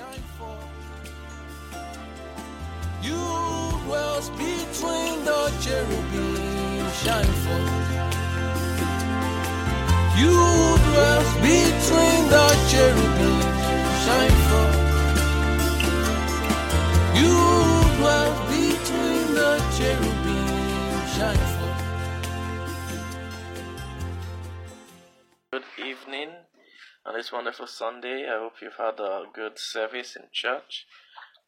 [0.00, 0.64] shine forth.
[3.02, 3.22] You
[3.84, 7.90] dwells between the cherubim, shine forth.
[10.20, 10.36] You
[10.86, 13.40] dwells between the cherubim,
[14.04, 14.39] shine
[27.20, 28.26] this wonderful Sunday.
[28.26, 30.86] I hope you've had a good service in church.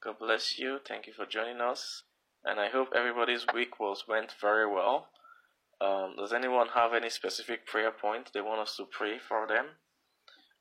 [0.04, 0.78] God bless you.
[0.86, 2.02] Thank you for joining us.
[2.44, 5.08] And I hope everybody's week was went very well.
[5.80, 9.64] Um, does anyone have any specific prayer point they want us to pray for them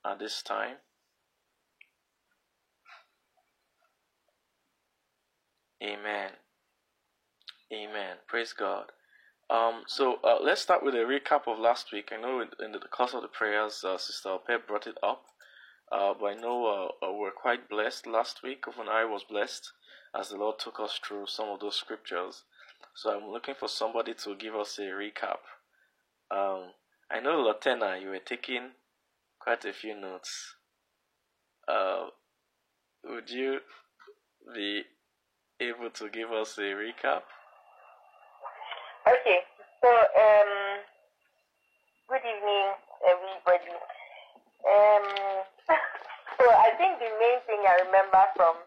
[0.06, 0.78] at this time?
[5.84, 6.32] Amen.
[7.74, 8.16] Amen.
[8.30, 8.94] Praise God.
[9.52, 12.12] Um, so uh, let's start with a recap of last week.
[12.14, 15.26] I know in, the course of the prayers, uh, Sister Pep brought it up,
[15.92, 18.64] uh, but I know uh, uh, we're quite blessed last week.
[18.66, 19.74] Even I was blessed
[20.18, 22.44] as the Lord took us through some of those scriptures.
[22.96, 25.40] So I'm looking for somebody to give us a recap.
[26.32, 26.72] Um,
[27.12, 28.72] I know, Latena, you were taking
[29.38, 30.56] quite a few notes.
[31.68, 32.06] Uh,
[33.04, 33.60] would you
[34.56, 34.84] be
[35.60, 37.24] able to give us a recap?
[39.02, 39.42] Okay,
[39.82, 40.54] so um,
[42.06, 42.68] good evening,
[43.10, 43.74] everybody.
[44.62, 45.06] Um,
[46.38, 48.62] so I think the main thing I remember from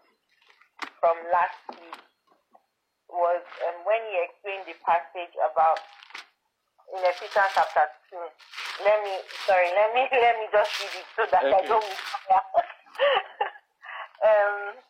[0.99, 2.03] from last week
[3.15, 5.79] was um, when he explained the passage about
[6.91, 8.27] in Ephesians chapter two.
[8.83, 9.15] Let me,
[9.47, 11.79] sorry, let me let me just read it so that I don't
[14.27, 14.83] um,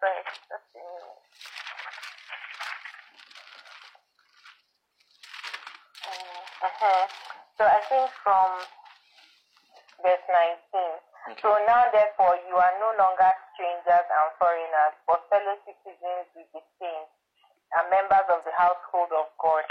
[0.00, 1.28] sorry, just a minute.
[6.58, 7.02] Uh-huh.
[7.54, 8.50] So I think from
[10.02, 10.58] verse 19.
[11.30, 11.38] Okay.
[11.38, 16.62] So now therefore you are no longer strangers and foreigners, but fellow citizens with the
[16.82, 17.14] saints
[17.78, 19.66] and members of the household of God,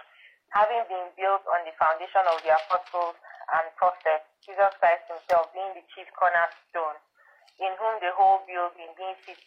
[0.56, 3.20] having been built on the foundation of the apostles
[3.58, 7.00] and prophets, Jesus Christ himself being the chief cornerstone,
[7.60, 9.40] in whom the whole building being, fit,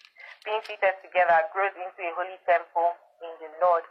[0.45, 3.85] being fitted together grows into a holy temple in the Lord,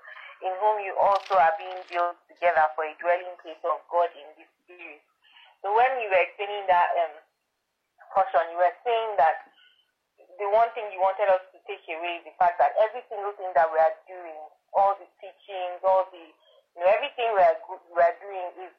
[0.44, 4.28] in whom you also are being built together for a dwelling place of God in
[4.40, 5.04] the Spirit.
[5.60, 7.14] So when you were explaining that um,
[8.16, 9.44] portion, you were saying that
[10.40, 13.36] the one thing you wanted us to take away is the fact that every single
[13.36, 14.40] thing that we are doing,
[14.72, 17.60] all the teachings, all the, you know, everything we are,
[17.92, 18.72] we are doing is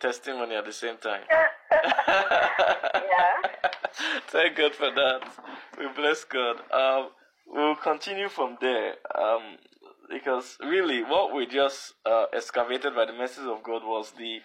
[0.00, 1.22] testimony at the same time.
[1.70, 2.50] yeah.
[4.28, 5.20] Thank God for that.
[5.78, 6.56] We bless God.
[6.72, 7.10] Um,
[7.46, 8.94] we'll continue from there.
[9.14, 9.58] Um,
[10.08, 14.38] because really, what we just uh, excavated by the message of God was the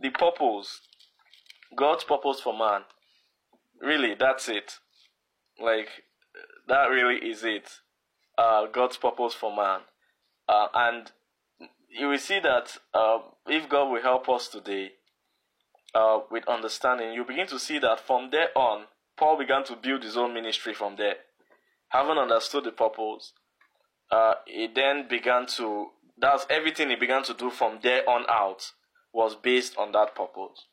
[0.00, 0.80] the purpose,
[1.74, 2.82] God's purpose for man.
[3.80, 4.74] Really, that's it.
[5.60, 5.88] Like
[6.68, 7.70] that really is it.
[8.36, 9.80] Uh, God's purpose for man,
[10.48, 11.10] uh, and
[11.90, 13.18] you will see that uh,
[13.68, 14.92] God will help us today
[15.94, 18.84] uh, with understanding, you begin to see that from there on,
[19.16, 21.16] Paul began to build his own ministry from there.
[21.88, 23.32] Having understood the purpose,
[24.10, 25.88] uh, he then began to,
[26.18, 28.72] that's everything he began to do from there on out
[29.12, 30.66] was based on that purpose.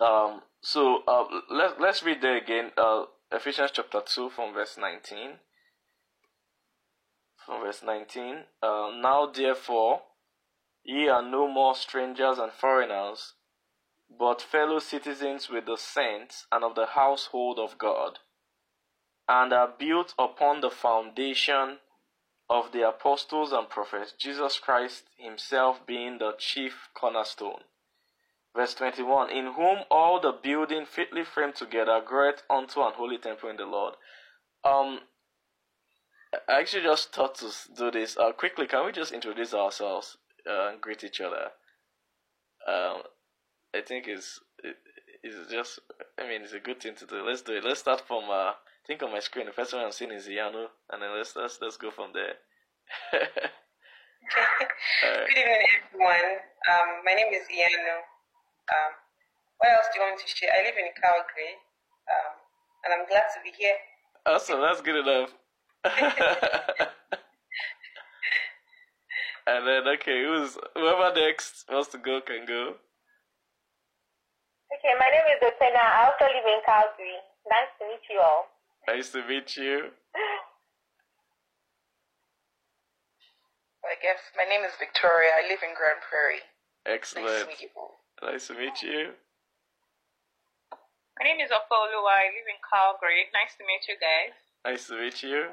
[0.00, 5.32] Um, so uh, let, let's read there again, uh, Ephesians chapter 2 from verse 19.
[7.44, 8.44] From verse 19.
[8.62, 10.00] Uh, now therefore,
[10.84, 13.32] ye are no more strangers and foreigners,
[14.10, 18.18] but fellow citizens with the saints and of the household of God,
[19.26, 21.78] and are built upon the foundation
[22.50, 27.62] of the apostles and prophets, Jesus Christ himself being the chief cornerstone.
[28.54, 33.48] Verse 21 In whom all the building fitly framed together groweth unto an holy temple
[33.48, 33.94] in the Lord.
[34.62, 35.00] Um,
[36.48, 38.18] I actually just thought to do this.
[38.18, 41.50] Uh, quickly, can we just introduce ourselves uh, and greet each other?
[42.66, 43.02] Um,
[43.74, 44.76] I think it's it,
[45.22, 45.80] it's just.
[46.18, 47.26] I mean, it's a good thing to do.
[47.26, 47.64] Let's do it.
[47.64, 48.24] Let's start from.
[48.24, 51.16] Uh, I think on my screen, the first one I'm seeing is Iano, and then
[51.16, 52.34] let's let's let's go from there.
[55.04, 56.40] Good evening, everyone.
[56.70, 57.96] Um, my name is Iano.
[58.72, 58.92] Um,
[59.58, 60.50] what else do you want to share?
[60.52, 61.56] I live in Calgary,
[62.08, 62.32] um,
[62.84, 63.76] and I'm glad to be here.
[64.26, 65.32] Awesome, that's good enough.
[69.46, 72.74] and then okay, who's whoever next wants to go can go.
[74.72, 75.78] Okay, my name is Otena.
[75.78, 77.20] I also live in Calgary.
[77.46, 78.48] Nice to meet you all.
[78.88, 79.92] Nice to meet you.
[83.84, 85.28] I guess my name is Victoria.
[85.36, 86.40] I live in Grande Prairie.
[86.88, 87.28] Excellent.
[87.28, 88.00] Nice to meet you all.
[88.24, 89.12] Nice to meet you.
[91.20, 92.10] My name is Opoluwa.
[92.10, 93.28] I live in Calgary.
[93.36, 94.32] Nice to meet you guys.
[94.64, 95.52] Nice to meet you.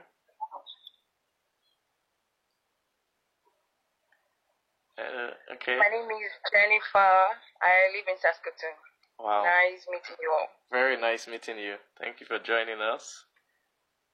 [5.02, 5.78] Uh, okay.
[5.82, 7.14] My name is Jennifer.
[7.58, 8.78] I live in Saskatoon.
[9.18, 9.42] Wow.
[9.42, 10.48] Nice meeting you all.
[10.70, 11.76] Very nice meeting you.
[11.98, 13.26] Thank you for joining us.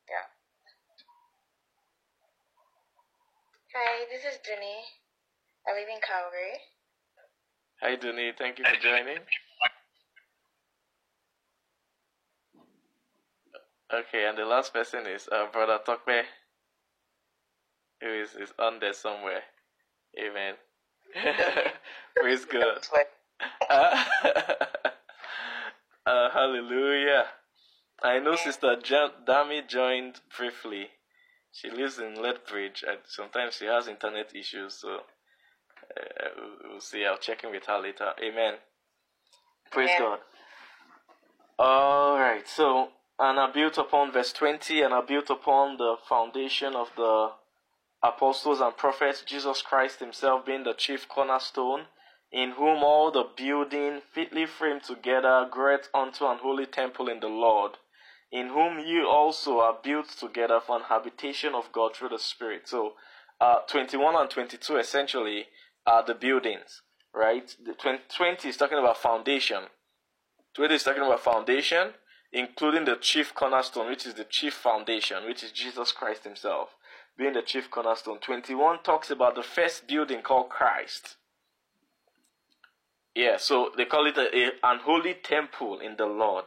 [0.07, 0.28] Yeah.
[3.75, 4.80] Hi, this is Duni.
[5.68, 6.56] I live in Calgary.
[7.84, 8.31] Hi, Duni.
[8.38, 9.19] Thank you for joining.
[13.94, 16.24] Okay, and the last person is uh, Brother Tokme,
[18.01, 19.44] who is, is on there somewhere.
[20.19, 20.56] Amen.
[22.15, 22.80] Praise God.
[26.06, 27.25] Uh, hallelujah.
[28.01, 30.88] I know Sister jo- Dami joined briefly.
[31.51, 34.89] She lives in Lethbridge, and sometimes she has internet issues, so
[35.98, 36.30] uh,
[36.63, 37.06] we'll- see.
[37.06, 38.13] I'll check in with her later.
[38.24, 38.53] Amen.
[39.69, 40.18] Praise Amen.
[41.60, 41.65] God.
[41.65, 42.89] Alright, so,
[43.19, 47.31] and I built upon verse 20, and I built upon the foundation of the
[48.04, 51.86] apostles and prophets, Jesus Christ Himself being the chief cornerstone,
[52.32, 57.28] in whom all the building fitly framed together groweth unto an holy temple in the
[57.28, 57.74] Lord,
[58.32, 62.68] in whom you also are built together for an habitation of God through the Spirit.
[62.68, 62.94] So,
[63.40, 65.46] uh, 21 and 22 essentially
[65.86, 66.82] are the buildings,
[67.14, 67.56] right?
[67.64, 69.64] The 20, 20 is talking about foundation.
[70.56, 71.94] 20 is talking about foundation,
[72.34, 76.76] including the chief cornerstone, which is the chief foundation, which is Jesus Christ Himself
[77.18, 78.19] being the chief cornerstone.
[78.19, 81.16] 21 talks about the first building called Christ.
[83.16, 86.46] Yeah, so they call it a, a, an holy temple in the Lord.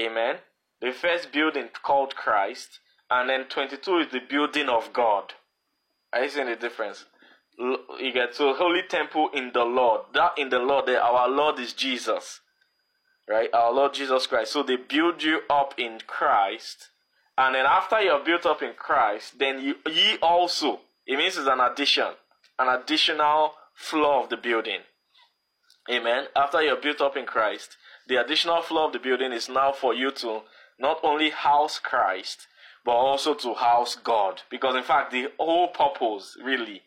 [0.00, 0.36] Amen.
[0.80, 5.34] The first building called Christ, and then 22 is the building of God.
[6.12, 7.04] Are you seeing the difference?
[7.58, 10.02] You get so holy temple in the Lord.
[10.14, 12.40] That in the Lord, there, our Lord is Jesus,
[13.28, 13.50] right?
[13.52, 14.52] Our Lord Jesus Christ.
[14.52, 16.88] So they build you up in Christ,
[17.38, 20.80] and then after you're built up in Christ, then you ye also.
[21.06, 22.12] It means it's an addition,
[22.58, 24.80] an additional floor of the building.
[25.90, 26.26] Amen.
[26.36, 29.94] After you're built up in Christ, the additional floor of the building is now for
[29.94, 30.42] you to
[30.78, 32.46] not only house Christ,
[32.84, 34.42] but also to house God.
[34.50, 36.82] Because in fact, the whole purpose really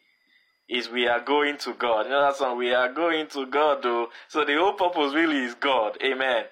[0.70, 2.06] is we are going to God.
[2.06, 4.08] You know that song, we are going to God though.
[4.28, 5.98] So the whole purpose really is God.
[6.04, 6.46] Amen.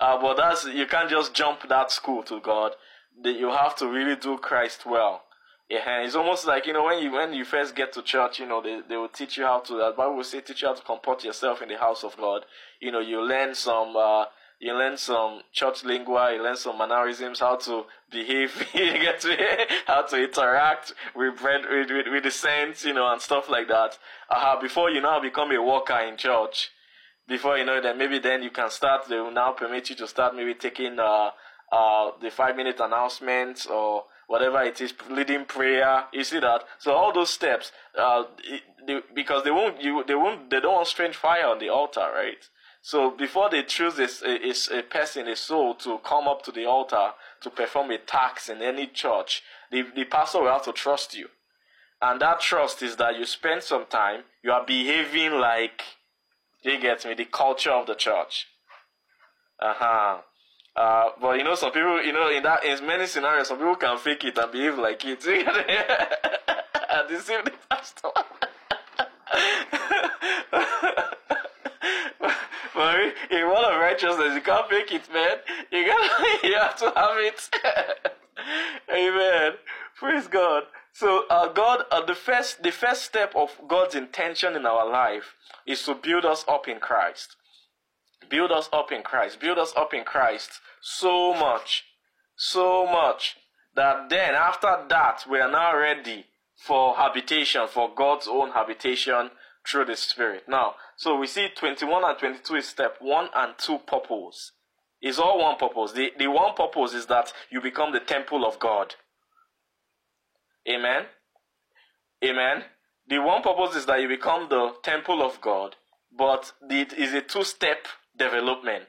[0.00, 2.72] Uh, but that's, you can't just jump that school to God.
[3.22, 5.24] The- You have to really do Christ well.
[5.68, 8.46] Yeah, it's almost like you know when you when you first get to church, you
[8.46, 9.74] know they, they will teach you how to.
[9.76, 12.46] The Bible will say teach you how to comport yourself in the house of God.
[12.80, 14.24] You know you learn some uh,
[14.60, 19.36] you learn some church lingua, you learn some mannerisms, how to behave, you get to
[19.86, 23.98] how to interact with, with, with with the saints, you know, and stuff like that.
[24.30, 26.70] Uh, before you now become a worker in church,
[27.28, 29.06] before you know that maybe then you can start.
[29.06, 31.30] They will now permit you to start maybe taking uh
[31.72, 36.04] uh the five minute announcements or whatever it is, leading prayer.
[36.12, 36.64] You see that?
[36.78, 40.74] So all those steps, uh, it- they, because they won't, you, they won't, they don't
[40.74, 42.42] want strange fire on the altar, right?
[42.80, 46.64] So before they choose a, a, a person, a soul, to come up to the
[46.64, 47.10] altar
[47.42, 51.28] to perform a tax in any church, the, the pastor will have to trust you.
[52.00, 55.82] And that trust is that you spend some time, you are behaving like,
[56.62, 58.46] you get me, the culture of the church.
[59.60, 60.18] Uh-huh.
[60.78, 63.74] Uh, but you know, some people, you know, in that, in many scenarios, some people
[63.74, 65.26] can fake it and behave like it.
[65.26, 68.10] and deceive the pastor.
[72.74, 73.00] but
[73.32, 75.38] in one of righteousness, you can't fake it, man.
[75.72, 77.50] You got, you have to have it.
[78.88, 79.54] Amen.
[79.96, 80.62] Praise God.
[80.92, 85.34] So, uh, God, uh, the first, the first step of God's intention in our life
[85.66, 87.34] is to build us up in Christ.
[88.28, 89.40] Build us up in Christ.
[89.40, 91.84] Build us up in Christ so much,
[92.36, 93.36] so much
[93.74, 99.30] that then after that we are now ready for habitation, for God's own habitation
[99.66, 100.44] through the Spirit.
[100.48, 104.52] Now, so we see 21 and 22 is step 1 and 2 purpose.
[105.00, 105.92] It's all one purpose.
[105.92, 108.96] The, the one purpose is that you become the temple of God.
[110.68, 111.04] Amen.
[112.24, 112.64] Amen.
[113.08, 115.76] The one purpose is that you become the temple of God,
[116.16, 117.86] but it is a two step
[118.18, 118.88] development.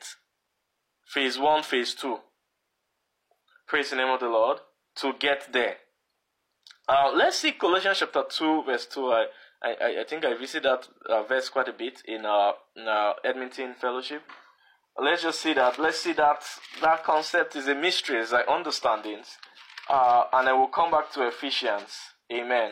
[1.06, 2.18] Phase one, phase two.
[3.68, 4.60] Praise the name of the Lord
[4.96, 5.78] to get there.
[6.88, 9.12] Uh, let's see Colossians chapter 2, verse 2.
[9.12, 9.26] I,
[9.62, 13.16] I, I think I visited that uh, verse quite a bit in our, in our
[13.24, 14.24] Edmonton fellowship.
[14.98, 15.78] Let's just see that.
[15.78, 16.44] Let's see that
[16.82, 19.28] that concept is a mystery, as I understand it.
[19.88, 21.96] Uh, and I will come back to Ephesians.
[22.34, 22.72] Amen.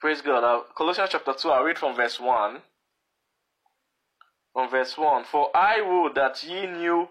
[0.00, 0.64] Praise God.
[0.76, 2.62] Colossians chapter 2, I'll read from verse 1.
[4.52, 7.08] From verse 1 For I would that ye knew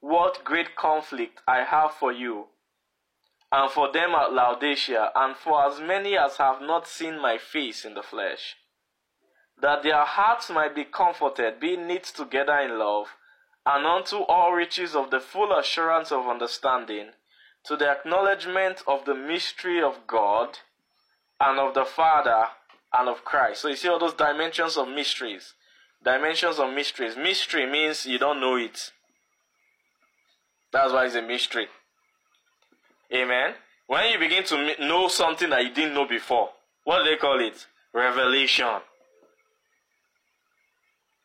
[0.00, 2.46] what great conflict I have for you,
[3.52, 7.84] and for them at Laodicea, and for as many as have not seen my face
[7.84, 8.56] in the flesh,
[9.60, 13.14] that their hearts might be comforted, being knit together in love,
[13.64, 17.10] and unto all riches of the full assurance of understanding,
[17.64, 20.58] to the acknowledgement of the mystery of God,
[21.40, 22.46] and of the Father,
[22.92, 23.62] and of Christ.
[23.62, 25.54] So you see all those dimensions of mysteries.
[26.04, 27.16] Dimensions of mysteries.
[27.16, 28.92] Mystery means you don't know it.
[30.72, 31.66] That's why it's a mystery.
[33.12, 33.54] Amen.
[33.86, 36.50] When you begin to know something that you didn't know before,
[36.84, 37.66] what do they call it?
[37.92, 38.80] Revelation.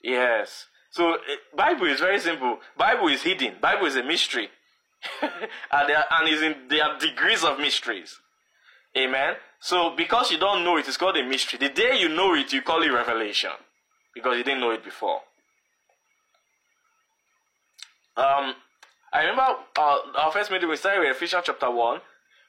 [0.02, 0.68] Yes.
[0.92, 1.18] So uh,
[1.56, 2.60] Bible is very simple.
[2.78, 3.56] Bible is hidden.
[3.62, 4.50] Bible is a mystery.
[5.22, 8.18] and there and is in there are degrees of mysteries.
[8.98, 9.36] Amen.
[9.64, 11.58] So because you don't know it, it's called a mystery.
[11.58, 13.52] The day you know it, you call it revelation.
[14.14, 15.22] Because you didn't know it before.
[18.18, 18.56] Um
[19.14, 22.02] I remember uh, our first meeting we started with Ephesians chapter 1,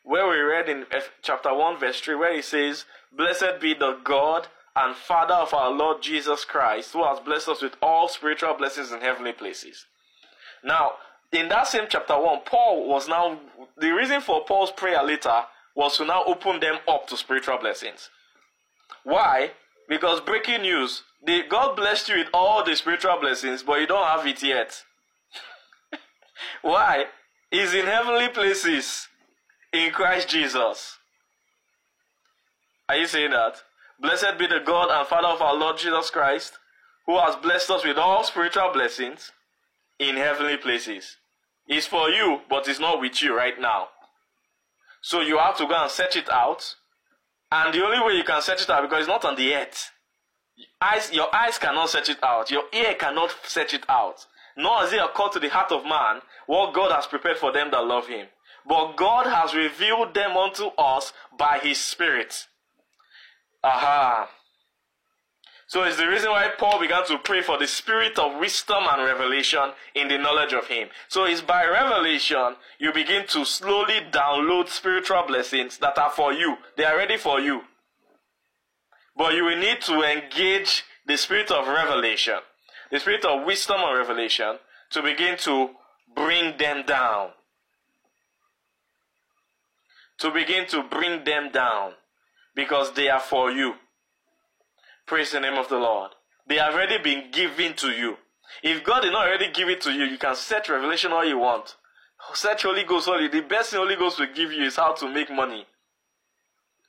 [0.03, 3.99] where we read in F- chapter 1, verse 3, where it says, Blessed be the
[4.03, 8.55] God and Father of our Lord Jesus Christ, who has blessed us with all spiritual
[8.55, 9.85] blessings in heavenly places.
[10.65, 10.93] Now,
[11.31, 13.39] in that same chapter 1, Paul was now,
[13.77, 15.45] the reason for Paul's prayer later
[15.75, 18.11] was to now open them up to spiritual blessings.
[19.03, 19.51] Why?
[19.89, 24.07] Because breaking news, the, God blessed you with all the spiritual blessings, but you don't
[24.07, 24.83] have it yet.
[26.63, 27.07] Why?
[27.51, 29.09] He's in heavenly places
[29.73, 30.99] in Christ Jesus.
[32.89, 33.63] Are you saying that?
[34.01, 36.59] Blessed be the God and Father of our Lord Jesus Christ,
[37.07, 39.33] who has blessed us with all spiritual blessings
[39.99, 41.17] in heavenly places.
[41.67, 43.89] It's for you, but it's not with you right now.
[45.05, 46.77] So you have to go and search it out.
[47.53, 49.91] And the only way you can search it out because it's not on the earth.
[50.81, 52.51] Eyes, your eyes cannot search it out.
[52.51, 54.25] Your ear cannot search it out.
[54.57, 57.71] Nor has it occurred to the heart of man what God has prepared for them
[57.71, 58.29] that love him.
[58.67, 62.47] But God has revealed them unto us by his Spirit.
[63.63, 64.31] Aha.
[65.67, 69.05] So it's the reason why Paul began to pray for the spirit of wisdom and
[69.05, 70.89] revelation in the knowledge of him.
[71.09, 76.57] So it's by revelation you begin to slowly download spiritual blessings that are for you.
[76.77, 77.63] They are ready for you.
[79.17, 82.39] But you will need to engage the spirit of revelation,
[82.91, 84.59] the spirit of wisdom and revelation
[84.91, 85.71] to begin to
[86.15, 87.31] bring them down.
[90.19, 91.93] To begin to bring them down
[92.55, 93.75] because they are for you.
[95.07, 96.13] Praise the name of the Lord.
[96.49, 98.17] They have already been given to you.
[98.63, 101.39] If God did not already give it to you, you can set revelation all you
[101.39, 101.77] want.
[102.33, 105.09] Set Holy Ghost all The best thing Holy Ghost will give you is how to
[105.09, 105.67] make money.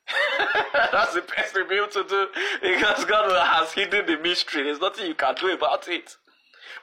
[0.73, 2.27] That's the best able to do
[2.61, 4.63] because God has hidden the mystery.
[4.63, 6.15] There's nothing you can do about it.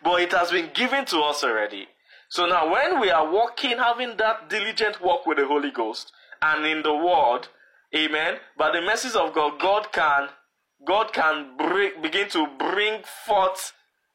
[0.03, 1.87] But it has been given to us already.
[2.29, 6.13] So now when we are walking, having that diligent walk with the Holy Ghost
[6.43, 7.49] and in the Word,
[7.95, 8.39] Amen.
[8.57, 10.29] By the mercies of God, God can
[10.87, 13.73] God can bring, begin to bring forth,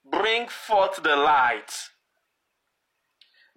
[0.09, 1.89] bring forth the light.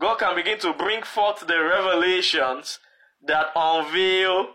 [0.01, 2.79] God can begin to bring forth the revelations
[3.27, 4.49] that unveil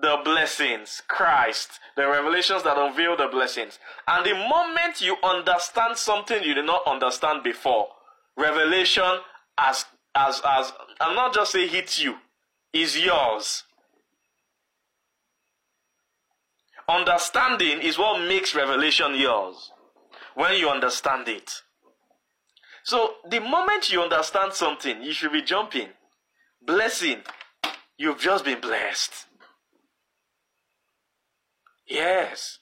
[0.00, 1.02] the blessings.
[1.08, 3.78] Christ, the revelations that unveil the blessings.
[4.06, 7.88] And the moment you understand something you did not understand before,
[8.36, 9.18] revelation
[9.58, 12.16] as as as I'm not just say hit you,
[12.72, 13.64] is yours.
[16.92, 19.70] Understanding is what makes revelation yours.
[20.34, 21.50] When you understand it.
[22.84, 25.88] So the moment you understand something, you should be jumping.
[26.60, 27.22] Blessing.
[27.96, 29.26] You've just been blessed.
[31.86, 32.58] Yes.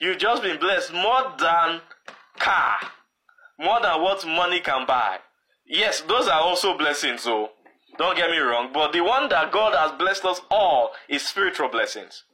[0.00, 1.80] You've just been blessed more than
[2.38, 2.76] car.
[3.58, 5.18] More than what money can buy.
[5.66, 7.50] Yes, those are also blessings, so
[7.98, 8.70] don't get me wrong.
[8.72, 12.24] But the one that God has blessed us all is spiritual blessings.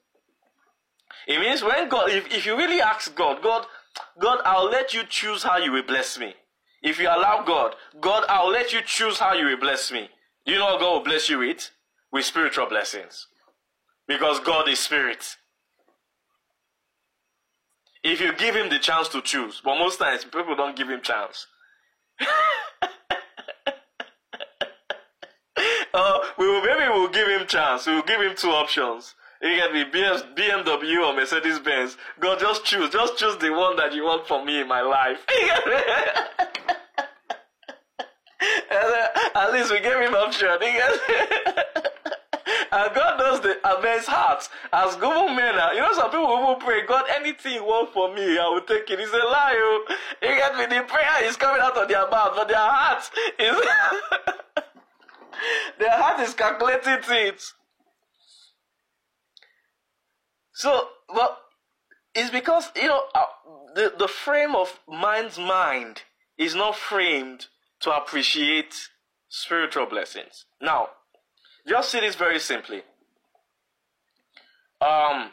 [1.31, 3.65] It means when God, if, if you really ask God, God,
[4.19, 6.35] God, I'll let you choose how you will bless me.
[6.83, 10.09] If you allow God, God, I'll let you choose how you will bless me.
[10.45, 11.71] Do you know God will bless you with?
[12.11, 13.29] With spiritual blessings.
[14.09, 15.37] Because God is spirit.
[18.03, 21.01] If you give him the chance to choose, but most times people don't give him
[21.01, 21.47] chance.
[25.95, 27.87] uh, we will maybe we'll give him chance.
[27.87, 29.15] We will give him two options.
[29.43, 31.97] You get me BMW or Mercedes Benz.
[32.21, 32.91] God, just choose.
[32.91, 35.25] Just choose the one that you want for me in my life.
[39.35, 40.49] at least we gave him option.
[42.73, 44.51] and God knows the men's hearts.
[44.75, 48.15] As good men are, you know, some people will pray, God, anything you want for
[48.15, 49.01] me, I will take it.
[49.01, 49.53] It's a lie.
[49.53, 49.87] You,
[50.29, 50.67] you get me?
[50.67, 53.57] The prayer is coming out of their mouth, but their heart is.
[55.79, 57.55] their heart is calculating things.
[60.61, 61.38] So, but
[62.14, 63.25] it's because you know uh,
[63.75, 66.02] the the frame of man's mind
[66.37, 67.47] is not framed
[67.80, 68.75] to appreciate
[69.30, 70.45] spiritual blessings.
[70.61, 70.89] Now,
[71.67, 72.82] just see this very simply.
[74.82, 75.30] Um,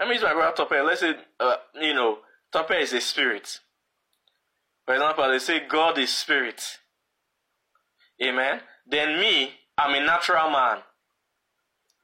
[0.00, 0.70] let me use my brother Tope.
[0.70, 3.60] Let's say, uh, you know, Tope is a spirit.
[4.86, 6.78] For example, they say God is spirit.
[8.22, 8.62] Amen.
[8.86, 10.78] Then me, I'm a natural man,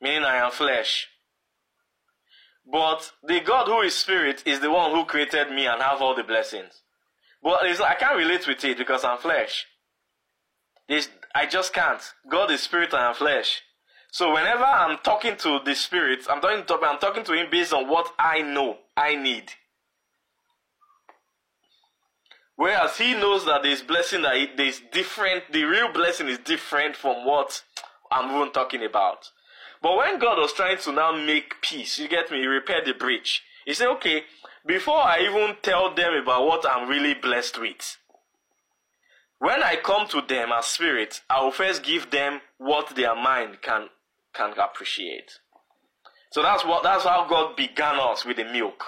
[0.02, 1.08] meaning I am flesh.
[2.70, 6.14] But the God who is spirit is the one who created me and have all
[6.14, 6.82] the blessings.
[7.42, 9.66] But I can't relate with it because I'm flesh.
[10.88, 12.02] It's, I just can't.
[12.28, 13.62] God is spirit and I'm flesh.
[14.10, 17.72] So whenever I'm talking to the spirit, I'm talking to I'm talking to him based
[17.72, 19.52] on what I know I need.
[22.56, 27.24] Whereas he knows that there's blessing that there's different, the real blessing is different from
[27.24, 27.62] what
[28.10, 29.30] I'm even talking about.
[29.82, 32.94] But when God was trying to now make peace, you get me, he repaired the
[32.94, 33.42] breach.
[33.64, 34.22] He said, okay,
[34.66, 37.96] before I even tell them about what I'm really blessed with,
[39.38, 43.62] when I come to them as spirit, I will first give them what their mind
[43.62, 43.88] can
[44.34, 45.38] can appreciate.
[46.30, 48.84] So that's what that's how God began us with the milk.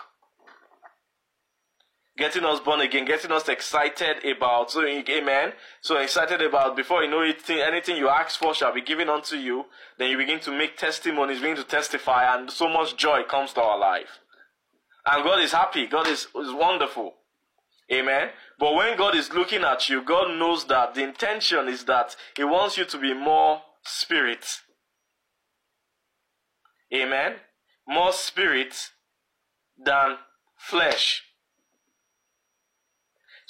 [2.20, 5.54] Getting us born again, getting us excited about so amen.
[5.80, 9.36] So excited about before you know it, anything you ask for shall be given unto
[9.36, 9.64] you.
[9.96, 13.62] Then you begin to make testimonies, begin to testify, and so much joy comes to
[13.62, 14.18] our life.
[15.06, 15.86] And God is happy.
[15.86, 17.14] God is, is wonderful.
[17.90, 18.28] Amen.
[18.58, 22.44] But when God is looking at you, God knows that the intention is that He
[22.44, 24.44] wants you to be more spirit.
[26.94, 27.36] Amen.
[27.88, 28.90] More spirit
[29.82, 30.18] than
[30.58, 31.22] flesh.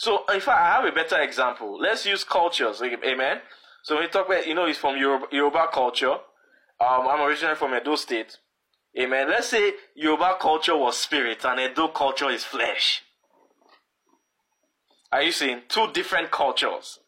[0.01, 1.79] So, in fact, I have a better example.
[1.79, 2.81] Let's use cultures.
[2.81, 3.43] Amen.
[3.83, 6.13] So, when you talk about, you know, it's from Yoruba, Yoruba culture.
[6.81, 8.39] Um, I'm originally from Edo State.
[8.99, 9.29] Amen.
[9.29, 13.03] Let's say Yoruba culture was spirit and Edo culture is flesh.
[15.13, 16.99] Are you seeing two different cultures?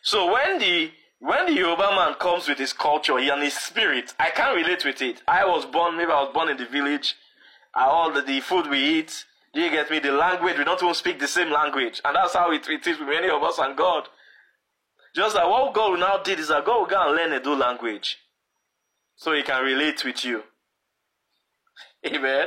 [0.00, 4.30] So when the when the Yoruba man comes with his culture and his spirit, I
[4.30, 5.20] can't relate with it.
[5.28, 7.14] I was born, maybe I was born in the village.
[7.74, 9.98] All the, the food we eat, do you get me?
[9.98, 12.00] The language, we don't even speak the same language.
[12.04, 14.08] And that's how it, it is with many of us and God.
[15.14, 17.56] Just that what God now did is that God will go and learn a new
[17.56, 18.18] language.
[19.16, 20.42] So he can relate with you.
[22.06, 22.46] Amen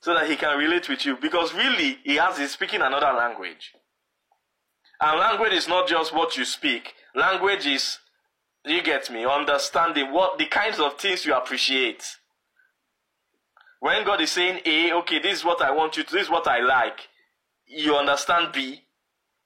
[0.00, 1.16] so that he can relate with you.
[1.16, 3.72] Because really, he has he's speaking another language.
[5.00, 6.94] And language is not just what you speak.
[7.14, 7.98] Language is,
[8.64, 12.04] you get me, understanding what the kinds of things you appreciate.
[13.80, 16.30] When God is saying A, okay, this is what I want you to, this is
[16.30, 17.08] what I like.
[17.66, 18.82] You understand B.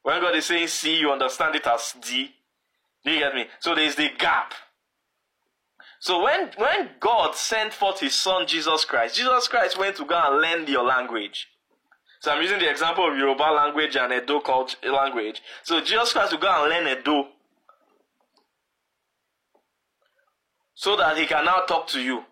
[0.03, 2.31] When God is saying C, you understand it as D.
[3.05, 3.47] Do you get me?
[3.61, 4.55] So there's the gap.
[6.01, 10.21] So when when God sent forth His Son Jesus Christ, Jesus Christ went to go
[10.21, 11.49] and learn your language.
[12.21, 15.43] So I'm using the example of Yoruba language and Edo culture language.
[15.65, 17.29] So Jesus Christ will go and learn Edo,
[20.75, 22.25] so that He can now talk to you.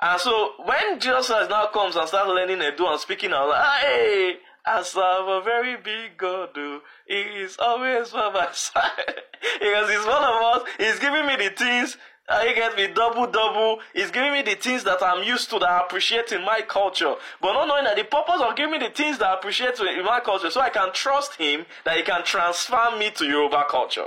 [0.00, 4.36] And so when Jesus now comes and starts learning Edo and speaking out, like, hey,
[4.64, 9.14] I serve a very big God, oh, He is always by my side.
[9.60, 10.68] because He's one of us.
[10.78, 11.96] He's giving me the things.
[12.28, 13.80] uh, He gets me double, double.
[13.92, 17.14] He's giving me the things that I'm used to, that I appreciate in my culture.
[17.40, 20.04] But not knowing that the purpose of giving me the things that I appreciate in
[20.04, 24.06] my culture, so I can trust Him that He can transfer me to Yoruba culture.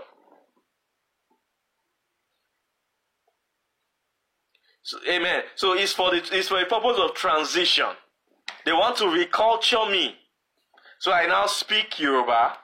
[4.83, 5.43] So, amen.
[5.55, 7.87] So it's for the it's for the purpose of transition.
[8.65, 10.15] They want to reculture me.
[10.99, 12.57] So I now speak Yoruba.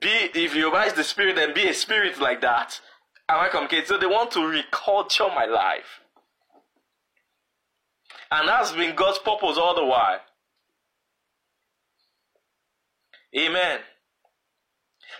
[0.00, 2.80] Be if Yoruba is the spirit, then be a spirit like that.
[3.28, 3.86] Am I communicating?
[3.86, 6.00] So they want to reculture my life.
[8.30, 10.20] And that's been God's purpose all the while.
[13.36, 13.80] Amen.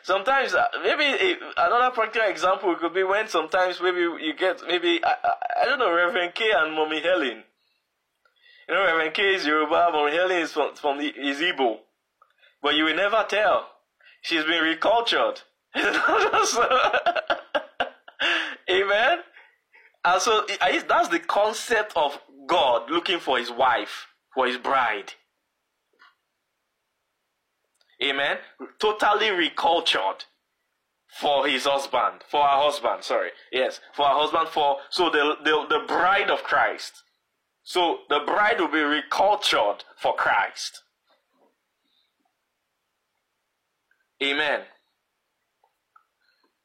[0.04, 5.02] Sometimes, uh, maybe a, another practical example could be when sometimes maybe you get, maybe,
[5.02, 7.42] I, I, I don't know, Reverend K and Mommy Helen.
[8.68, 11.78] You know, Reverend K is Yoruba, Mommy Helen is from, from the, is Igbo.
[12.62, 13.66] But you will never tell.
[14.20, 15.40] She's been recultured.
[18.70, 19.18] Amen.
[20.04, 20.44] And so
[20.86, 25.14] that's the concept of God looking for his wife, for his bride.
[28.02, 28.38] Amen.
[28.78, 30.24] Totally recultured
[31.20, 33.30] for his husband, for her husband, sorry.
[33.52, 37.02] Yes, for her husband, for, so the, the, the bride of Christ.
[37.62, 40.82] So the bride will be recultured for Christ.
[44.22, 44.60] Amen.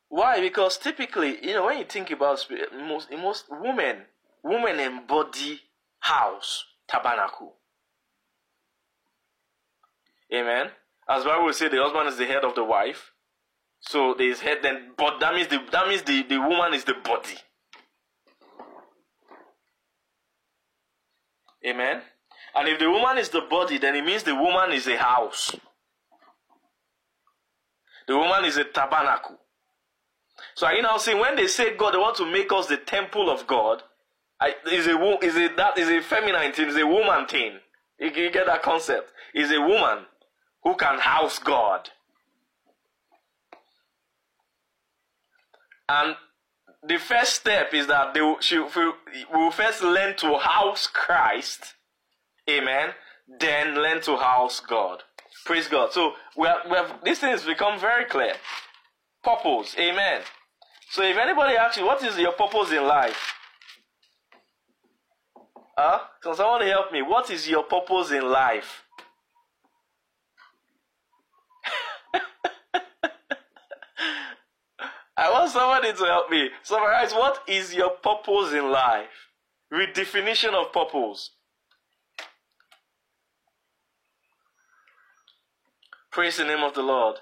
[0.10, 0.42] Why?
[0.42, 4.06] Because typically, you know, when you think about most most women,
[4.44, 5.62] women embody
[6.00, 7.56] house, tabernacle.
[10.34, 10.72] Amen.
[11.10, 13.12] As Bible will say, the husband is the head of the wife.
[13.82, 16.84] So there is head, then but that means the that means the, the woman is
[16.84, 17.38] the body.
[21.66, 22.02] Amen.
[22.56, 25.56] And if the woman is the body, then it means the woman is a house.
[28.08, 29.38] The woman is a tabernacle.
[30.56, 32.78] So are you now saying when they say God, they want to make us the
[32.78, 33.84] temple of God?
[34.40, 37.60] I, is a is a that is a feminine thing, is a woman thing.
[38.00, 39.12] You, you get that concept?
[39.34, 40.06] Is a woman
[40.64, 41.90] who can house God.
[45.88, 46.16] And
[46.88, 51.74] the first step is that they will, she will, first learn to house Christ.
[52.50, 52.92] Amen.
[53.40, 55.04] Then learn to house God.
[55.46, 55.92] Praise God.
[55.92, 58.34] So we have, we have these things become very clear.
[59.24, 59.76] Purpose.
[59.78, 60.22] Amen.
[60.92, 63.34] So if anybody asks you, what is your purpose in life?
[65.78, 66.00] Huh?
[66.22, 67.02] Can someone help me?
[67.02, 68.84] What is your purpose in life?
[75.20, 76.50] I want somebody to help me.
[76.64, 79.10] Summarize what is your purpose in life?
[79.72, 81.32] Redefinition of purpose.
[86.10, 87.18] Praise the name of the Lord.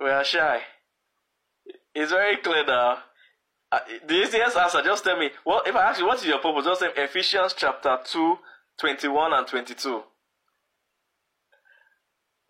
[0.00, 0.62] We are shy.
[1.94, 2.98] It's very clear now.
[4.08, 5.30] The easiest answer, just tell me.
[5.44, 6.64] What if I ask you what is your purpose?
[6.64, 8.36] Just say Ephesians chapter 2,
[8.80, 10.02] 21 and 22.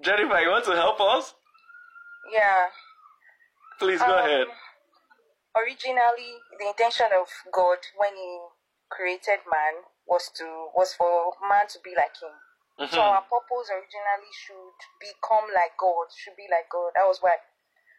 [0.03, 1.35] Jennifer, you want to help us?
[2.33, 2.69] Yeah.
[3.81, 4.47] Please go Um, ahead.
[5.57, 8.41] Originally, the intention of God when He
[8.91, 12.37] created man was to was for man to be like Him.
[12.91, 13.09] So Mhm.
[13.13, 16.93] our purpose originally should become like God, should be like God.
[16.95, 17.41] That was why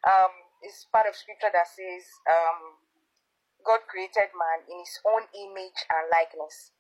[0.05, 2.77] um, it's part of scripture that says um,
[3.65, 6.71] God created man in His own image and likeness.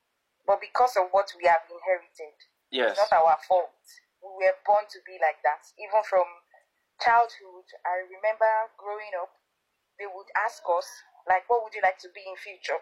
[0.45, 2.33] But because of what we have inherited,
[2.69, 2.97] Yes.
[2.97, 3.73] it's not our fault.
[4.21, 5.65] We were born to be like that.
[5.77, 6.25] Even from
[7.03, 9.33] childhood, I remember growing up,
[9.99, 10.87] they would ask us,
[11.27, 12.79] like, what would you like to be in future?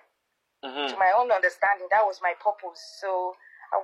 [0.63, 0.89] Mhm.
[0.89, 2.79] To my own understanding, that was my purpose.
[2.99, 3.35] So
[3.71, 3.77] I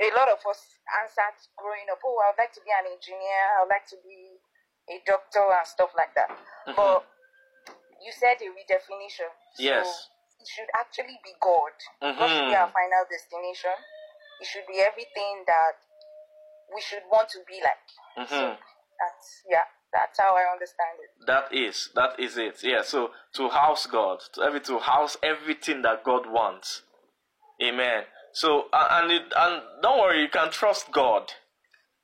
[0.00, 0.60] a lot of us
[1.00, 3.96] answered growing up, oh, I would like to be an engineer, I would like to
[4.04, 4.40] be
[4.90, 6.30] a doctor and stuff like that.
[6.76, 7.06] But
[8.00, 9.30] you said a redefinition.
[9.54, 10.10] So Yes.
[10.40, 11.72] it should actually be God.
[12.00, 13.72] God should be our final destination.
[14.40, 15.76] It should be everything that
[16.74, 18.28] we should want to be like.
[18.28, 18.58] So Mhm.
[18.98, 21.26] That's yeah, that's how I understand it.
[21.26, 22.62] That is, that is it.
[22.62, 22.82] Yeah.
[22.82, 26.82] So to house God, to every to house everything that God wants.
[27.62, 28.04] Amen.
[28.32, 31.32] So and it, and don't worry, you can trust God.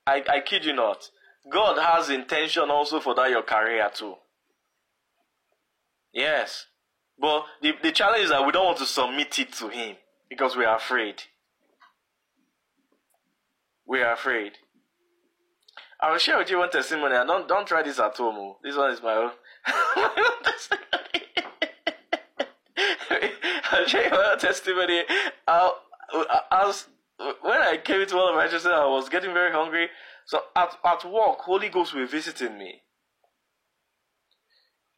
[0.07, 1.11] I I kid you not.
[1.51, 4.15] God has intention also for that your career too.
[6.13, 6.67] Yes.
[7.19, 9.97] But the, the challenge is that we don't want to submit it to Him
[10.29, 11.23] because we are afraid.
[13.87, 14.53] We are afraid.
[16.03, 17.15] I will share with you one testimony.
[17.15, 18.35] And don't don't try this at home.
[18.37, 18.59] oh.
[18.63, 19.31] This one is my own.
[23.71, 25.03] I'll share my testimony.
[25.47, 25.73] I,
[26.51, 26.89] I was
[27.43, 29.89] when I came into one of I was getting very hungry.
[30.27, 32.83] So at at work, Holy Ghost will visiting me.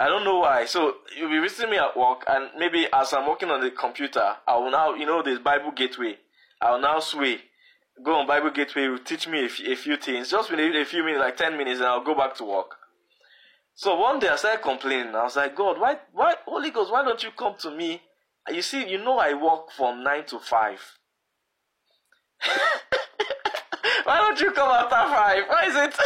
[0.01, 0.65] I don't know why.
[0.65, 4.37] So you'll be visiting me at work, and maybe as I'm working on the computer,
[4.47, 6.19] I will now, you know, this Bible Gateway.
[6.61, 7.41] I'll now sway,
[8.03, 11.21] go on Bible Gateway, teach me a, f- a few things, just a few minutes,
[11.21, 12.77] like ten minutes, and I'll go back to work.
[13.75, 15.15] So one day I started complaining.
[15.15, 18.01] I was like, God, why, why, Holy Ghost, why don't you come to me?
[18.49, 20.81] You see, you know, I work from nine to five.
[24.05, 25.45] why don't you come after five?
[25.49, 25.95] Why is it?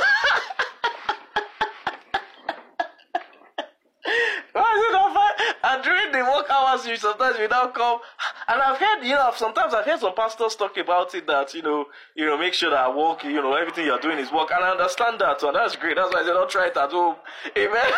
[4.53, 5.55] Why is it not fine?
[5.63, 8.01] And during the work hours, you sometimes you now come.
[8.51, 11.61] And I've heard, you know, sometimes I've heard some pastors talk about it that, you
[11.61, 11.85] know,
[12.15, 14.51] you know, make sure that work, you know, everything you're doing is work.
[14.51, 15.97] And I understand that, so that's great.
[15.97, 17.17] That's why I said, don't try it at home.
[17.57, 17.93] Amen.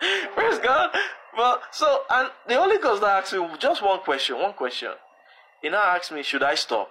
[0.36, 0.90] Praise God.
[1.36, 4.92] Well, so, and the Holy Ghost now asked me just one question, one question.
[5.62, 6.90] He now asked me, should I stop?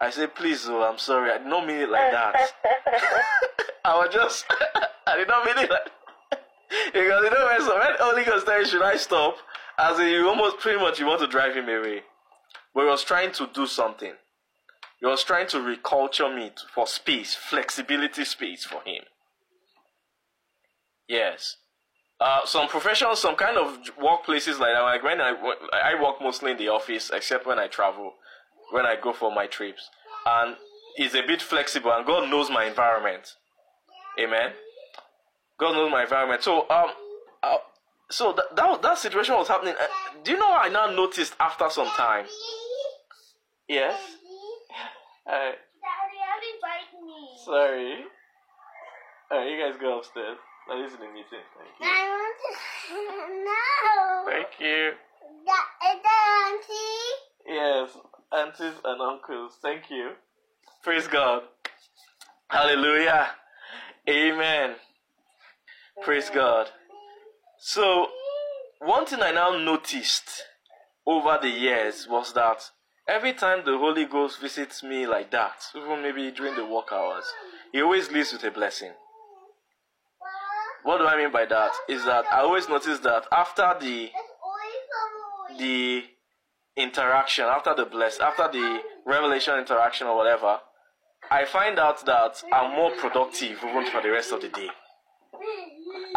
[0.00, 1.30] I said, please, oh, I'm sorry.
[1.30, 2.34] I did not mean it like that.
[3.84, 4.46] I was just,
[5.06, 5.84] I did not mean it like
[6.30, 6.42] that.
[6.92, 9.36] because you know when, so when Holy Ghost tell you should I stop,
[9.80, 12.02] as in you almost pretty much you want to drive him away.
[12.74, 14.12] But he was trying to do something.
[15.00, 19.02] He was trying to reculture me for space, flexibility space for him.
[21.08, 21.56] Yes.
[22.20, 24.82] Uh, some professionals, some kind of workplaces like that.
[24.82, 25.34] Like when I
[25.72, 28.12] I work mostly in the office, except when I travel,
[28.72, 29.88] when I go for my trips,
[30.26, 30.56] and
[30.96, 31.92] it's a bit flexible.
[31.92, 33.36] And God knows my environment.
[34.20, 34.52] Amen.
[35.58, 36.42] God knows my environment.
[36.42, 36.90] So um,
[37.42, 37.56] uh,
[38.10, 39.74] so that that, that situation was happening.
[39.74, 39.86] Uh,
[40.24, 42.26] do you know what I now noticed after some time?
[43.68, 43.98] Yes.
[45.26, 45.52] Uh,
[47.44, 48.04] sorry.
[49.32, 50.38] Alright, you guys go upstairs.
[50.68, 51.24] That is in the meeting.
[51.56, 51.86] Thank you.
[51.86, 52.36] I want
[52.88, 54.24] to know.
[54.30, 54.92] Thank you.
[55.46, 56.00] That, is
[56.50, 57.30] auntie?
[57.46, 57.96] Yes,
[58.32, 59.52] aunties and uncles.
[59.62, 60.10] Thank you.
[60.82, 61.42] Praise God.
[62.48, 63.30] Hallelujah.
[64.08, 64.74] Amen.
[66.02, 66.70] Praise God.
[67.62, 68.08] So,
[68.78, 70.44] one thing I now noticed
[71.06, 72.70] over the years was that
[73.06, 77.24] every time the Holy Ghost visits me like that, even maybe during the work hours,
[77.70, 78.92] he always leaves with a blessing.
[80.84, 81.72] What do I mean by that?
[81.86, 84.10] Is that I always notice that after the
[85.58, 86.04] the
[86.78, 90.60] interaction, after the bless, after the revelation interaction or whatever,
[91.30, 94.70] I find out that I'm more productive even for the rest of the day.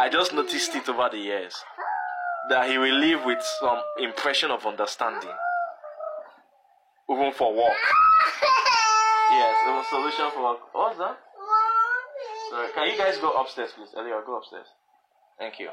[0.00, 1.54] I just noticed it over the years
[2.50, 5.30] that he will leave with some impression of understanding,
[7.10, 7.78] even for work.
[9.30, 10.58] Yes, it was solution for work.
[10.72, 11.16] What's that?
[12.50, 13.88] Sorry, can you guys go upstairs, please?
[13.96, 14.66] Elia, go upstairs.
[15.38, 15.70] Thank you.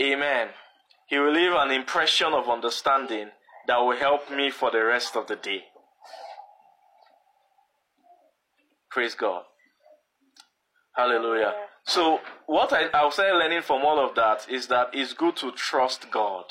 [0.00, 0.48] Amen.
[1.08, 3.30] He will leave an impression of understanding
[3.66, 5.64] that will help me for the rest of the day.
[8.90, 9.42] Praise God.
[10.94, 11.52] Hallelujah.
[11.86, 15.52] So, what I, I was learning from all of that is that it's good to
[15.52, 16.44] trust God.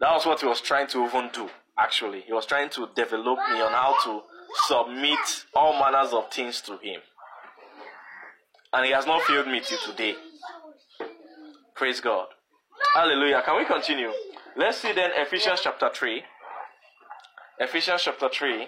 [0.00, 2.20] That was what he was trying to even do, actually.
[2.20, 4.20] He was trying to develop me on how to
[4.66, 7.00] submit all manners of things to him.
[8.72, 10.14] And he has not failed me till today.
[11.74, 12.26] Praise God.
[12.94, 13.42] Hallelujah.
[13.44, 14.10] Can we continue?
[14.56, 16.22] Let's see then Ephesians chapter 3.
[17.60, 18.66] Ephesians chapter 3.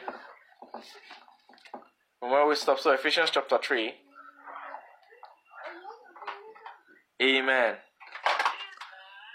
[2.19, 2.81] From where we stop.
[2.81, 3.93] So, Ephesians chapter 3.
[7.23, 7.77] Amen.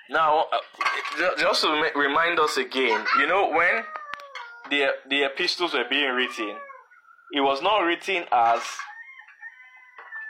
[0.10, 0.58] Now, uh,
[1.18, 3.84] ju- just to remind us again, you know, when
[4.70, 6.56] the, the epistles were being written,
[7.32, 8.62] it was not written as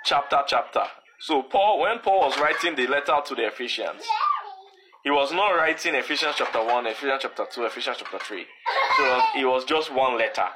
[0.06, 0.84] chapter, chapter.
[1.20, 4.04] So, Paul, when Paul was writing the letter to the Ephesians,
[5.04, 8.46] he was not writing Ephesians chapter 1, Ephesians chapter 2, Ephesians chapter 3.
[8.98, 10.48] So, it was just one letter,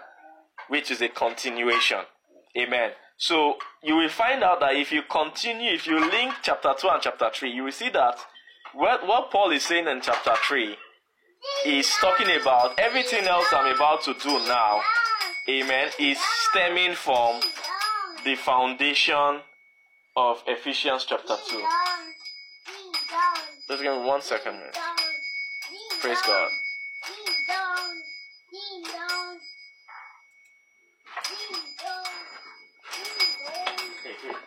[0.68, 2.00] which is a continuation.
[2.58, 2.92] Amen.
[3.22, 7.02] So, you will find out that if you continue, if you link chapter 2 and
[7.04, 8.16] chapter 3, you will see that
[8.74, 10.76] what, what Paul is saying in chapter 3
[11.68, 14.82] is talking about everything else I'm about to do now.
[15.48, 15.90] Amen.
[16.00, 16.18] Is
[16.50, 17.42] stemming from
[18.26, 19.42] the foundation
[20.16, 21.64] of Ephesians chapter 2.
[23.68, 24.56] Just give me one second.
[26.00, 26.50] Praise God.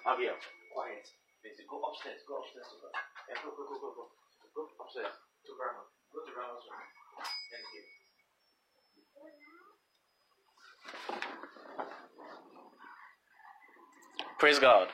[0.04, 0.36] Hey, hey, I'll be up.
[0.72, 1.08] Quiet.
[1.44, 2.20] Maisie, go upstairs.
[2.28, 2.92] Go upstairs to her.
[3.28, 4.04] Yeah, go, go, go, go, go.
[4.54, 5.08] Go upstairs
[5.46, 5.80] to grandma.
[6.12, 6.80] Go to grandma's room.
[7.50, 7.82] Thank you.
[14.38, 14.88] Praise God.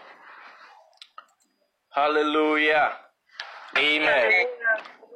[1.92, 2.92] Hallelujah.
[3.77, 4.33] Amen.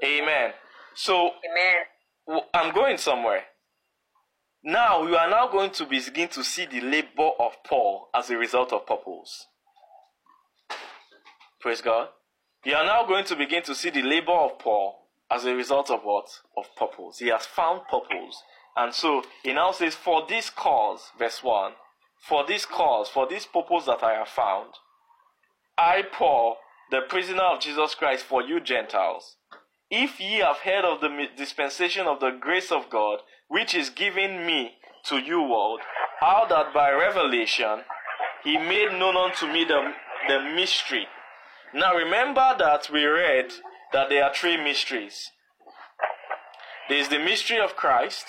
[0.05, 0.53] Amen.
[0.95, 1.31] So
[2.29, 2.43] Amen.
[2.53, 3.45] I'm going somewhere.
[4.65, 8.37] Now you are now going to begin to see the labor of Paul as a
[8.37, 9.47] result of purpose.
[11.65, 12.09] Praise God.
[12.67, 15.91] You are now going to begin to see the labor of Paul as a result
[15.91, 16.29] of what?
[16.59, 17.21] Of purpose.
[17.21, 18.43] He has found purpose.
[18.77, 21.73] And so he now says, For this cause, verse 1,
[22.29, 24.75] for this cause, for this purpose that I have found,
[25.79, 26.59] I, Paul,
[26.91, 29.37] the prisoner of Jesus Christ, for you Gentiles,
[29.91, 34.45] if ye have heard of the dispensation of the grace of God, which is given
[34.45, 34.73] me
[35.07, 35.81] to you, world,
[36.21, 37.85] how that by revelation
[38.43, 39.95] he made known unto me the,
[40.29, 41.07] the mystery.
[41.75, 43.53] Now remember that we read
[43.93, 45.33] that there are three mysteries.
[46.89, 48.25] There is the mystery of Christ,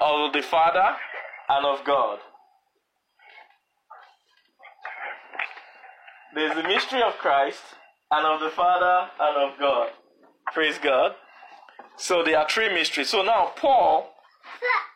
[0.00, 0.96] of the Father,
[1.50, 2.20] and of God.
[6.34, 7.60] There's the mystery of Christ,
[8.10, 9.90] and of the Father, and of God.
[10.54, 11.12] Praise God.
[11.96, 13.10] So there are three mysteries.
[13.10, 14.14] So now Paul,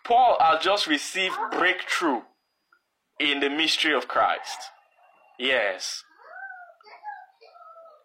[0.04, 2.22] Paul has just received breakthrough
[3.20, 4.58] in the mystery of Christ.
[5.38, 6.04] Yes.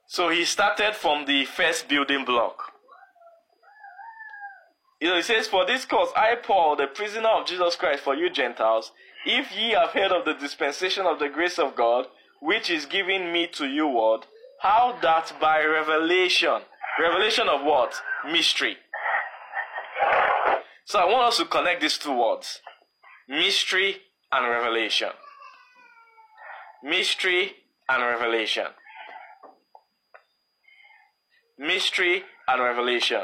[0.09, 2.73] So he started from the first building block.
[4.99, 8.15] You know, he says, For this cause, I, Paul, the prisoner of Jesus Christ for
[8.15, 8.91] you Gentiles,
[9.23, 12.07] if ye have heard of the dispensation of the grace of God,
[12.41, 14.21] which is given me to you, word,
[14.61, 16.61] how that by revelation,
[16.99, 17.93] revelation of what?
[18.25, 18.77] Mystery.
[20.85, 22.61] So I want us to connect these two words
[23.27, 23.97] mystery
[24.31, 25.09] and revelation.
[26.83, 27.51] Mystery
[27.87, 28.65] and revelation.
[31.59, 33.23] Mystery and revelation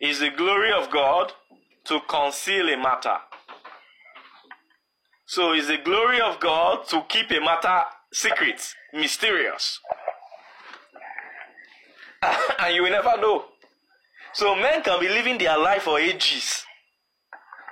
[0.00, 1.32] is the glory of God
[1.86, 3.16] to conceal a matter.
[5.26, 9.80] So it's the glory of God to keep a matter secret, mysterious.
[12.22, 13.46] and you will never know.
[14.32, 16.64] So men can be living their life for ages.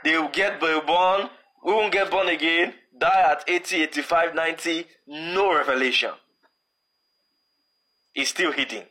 [0.02, 1.30] They will get born,
[1.64, 6.10] we won't get born again, die at 80, 85, 90, no revelation.
[8.12, 8.86] It's still hidden.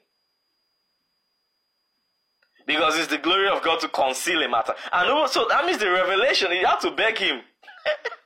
[2.70, 4.76] Because it's the glory of God to conceal a matter.
[4.94, 7.42] And so that means the revelation, you have to beg Him.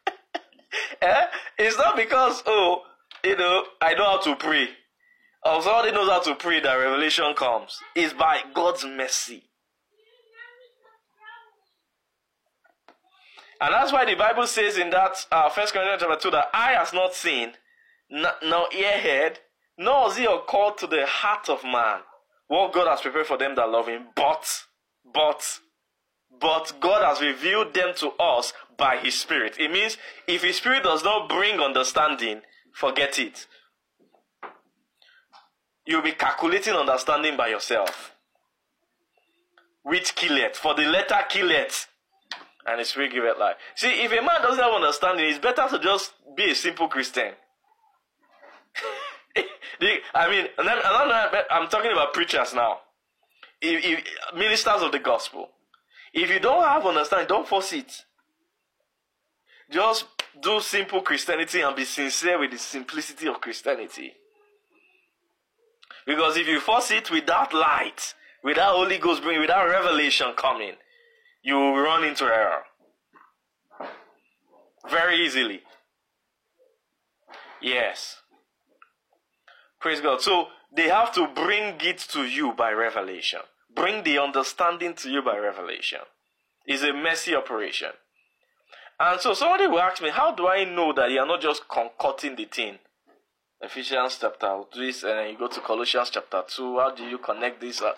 [1.02, 1.26] eh?
[1.58, 2.82] It's not because, oh,
[3.24, 4.68] you know, I know how to pray.
[5.46, 7.80] Or somebody knows how to pray that revelation comes.
[7.96, 9.44] It's by God's mercy.
[13.62, 16.74] And that's why the Bible says in that uh, 1 Corinthians chapter 2 that eye
[16.74, 17.54] has not seen,
[18.12, 19.40] n- nor ear heard,
[19.78, 22.02] nor has it occurred to the heart of man
[22.48, 24.08] what God has prepared for them that love him.
[24.16, 24.46] But,
[25.14, 25.60] but,
[26.40, 29.56] but God has revealed them to us by his spirit.
[29.60, 32.42] It means if his spirit does not bring understanding,
[32.74, 33.48] forget it.
[35.86, 38.16] You'll be calculating understanding by yourself.
[39.84, 40.56] Which killeth?
[40.56, 41.88] For the letter killeth,
[42.66, 43.56] and the spirit giveth life.
[43.76, 47.34] See, if a man doesn't have understanding, it's better to just be a simple Christian.
[50.14, 50.78] I mean, and then
[51.52, 52.80] I'm talking about preachers now.
[53.62, 55.50] If, if, ministers of the gospel.
[56.14, 58.06] If you don't have understanding, don't force it.
[59.72, 60.06] Just
[60.42, 64.14] do simple Christianity and be sincere with the simplicity of Christianity.
[66.06, 70.74] Because if you force it without light, without Holy Ghost bringing, without revelation coming,
[71.42, 72.64] you will run into error.
[74.90, 75.62] Very easily.
[77.62, 78.18] Yes.
[79.84, 80.22] Praise God.
[80.22, 83.42] So they have to bring it to you by revelation.
[83.76, 86.00] Bring the understanding to you by revelation.
[86.66, 87.90] It's a messy operation.
[88.98, 91.68] And so somebody will ask me, how do I know that you are not just
[91.68, 92.80] concocting the thing?
[93.62, 96.80] Ephesians chapter this, and then you go to Colossians chapter 2.
[96.80, 97.82] How do you connect this?
[97.82, 97.92] Uh,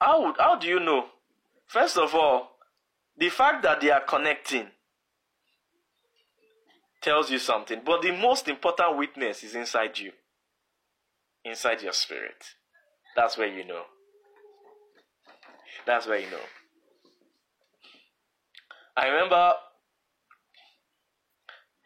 [0.00, 1.04] How, how do you know?
[1.66, 2.52] First of all,
[3.18, 4.68] the fact that they are connecting
[7.02, 7.82] tells you something.
[7.84, 10.12] But the most important witness is inside you,
[11.46, 12.44] inside your spirit.
[13.14, 13.82] That's where you know.
[15.86, 16.38] That's where you know.
[18.96, 19.52] I remember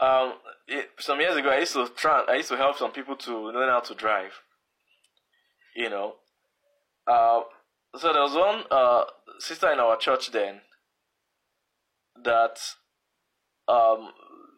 [0.01, 0.35] um,
[0.67, 2.25] it, some years ago, I used to try.
[2.27, 4.33] I used to help some people to learn how to drive.
[5.77, 6.15] You know,
[7.07, 7.43] uh,
[7.97, 9.05] so there was one uh,
[9.39, 10.61] sister in our church then
[12.25, 12.59] that
[13.69, 14.11] um,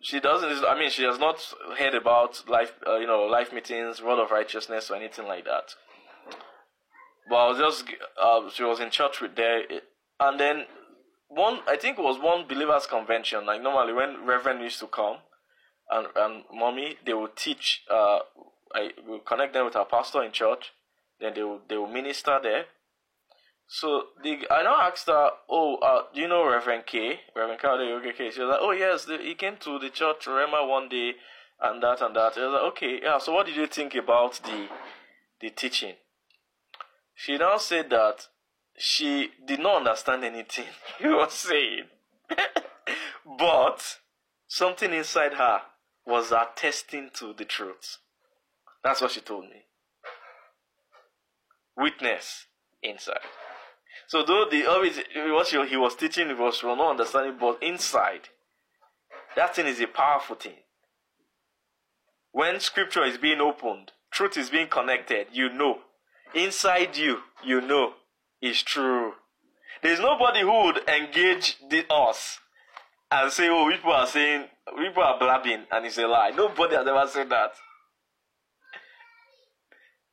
[0.03, 0.65] she doesn't.
[0.65, 1.39] I mean, she has not
[1.79, 5.75] heard about life, uh, you know, life meetings, Word of Righteousness, or anything like that.
[7.29, 7.85] But I was just,
[8.21, 9.63] uh, she was in church with there,
[10.21, 10.65] and then
[11.29, 13.47] one, I think it was one believers convention.
[13.47, 15.19] Like normally, when Reverend used to come,
[15.91, 17.83] and and mommy, they would teach.
[17.89, 18.19] Uh,
[18.75, 20.73] I will connect them with our pastor in church.
[21.21, 22.65] Then they will they will minister there.
[23.75, 27.21] So the, I now asked her, "Oh, uh, do you know Reverend K?
[27.35, 30.67] Reverend K K?" She was like, "Oh yes, the, he came to the church Rema
[30.67, 31.15] one day,
[31.59, 33.17] and that and that." I was like, "Okay, yeah.
[33.17, 34.69] So what did you think about the
[35.41, 35.95] the teaching?"
[37.15, 38.29] She now said that
[38.77, 40.67] she did not understand anything
[40.99, 41.85] he was saying,
[43.39, 44.01] but
[44.47, 45.63] something inside her
[46.07, 47.97] was attesting to the truth.
[48.85, 49.65] That's what she told me.
[51.75, 52.49] Witness
[52.83, 53.21] inside.
[54.07, 58.29] So though the always what she, he was teaching was not understanding, but inside,
[59.37, 60.57] that thing is a powerful thing.
[62.33, 65.79] When scripture is being opened, truth is being connected, you know.
[66.35, 67.95] Inside you, you know,
[68.41, 69.13] is true.
[69.83, 72.39] There's nobody who would engage the, us
[73.11, 74.47] and say, oh, people are saying,
[74.79, 76.31] people are blabbing, and it's a lie.
[76.31, 77.53] Nobody has ever said that.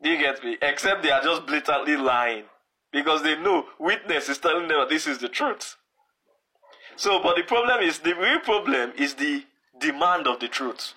[0.01, 0.57] Do you get me?
[0.61, 2.45] Except they are just blatantly lying.
[2.91, 5.75] Because they know witness is telling them this is the truth.
[6.95, 9.45] So, but the problem is, the real problem is the
[9.79, 10.93] demand of the truth.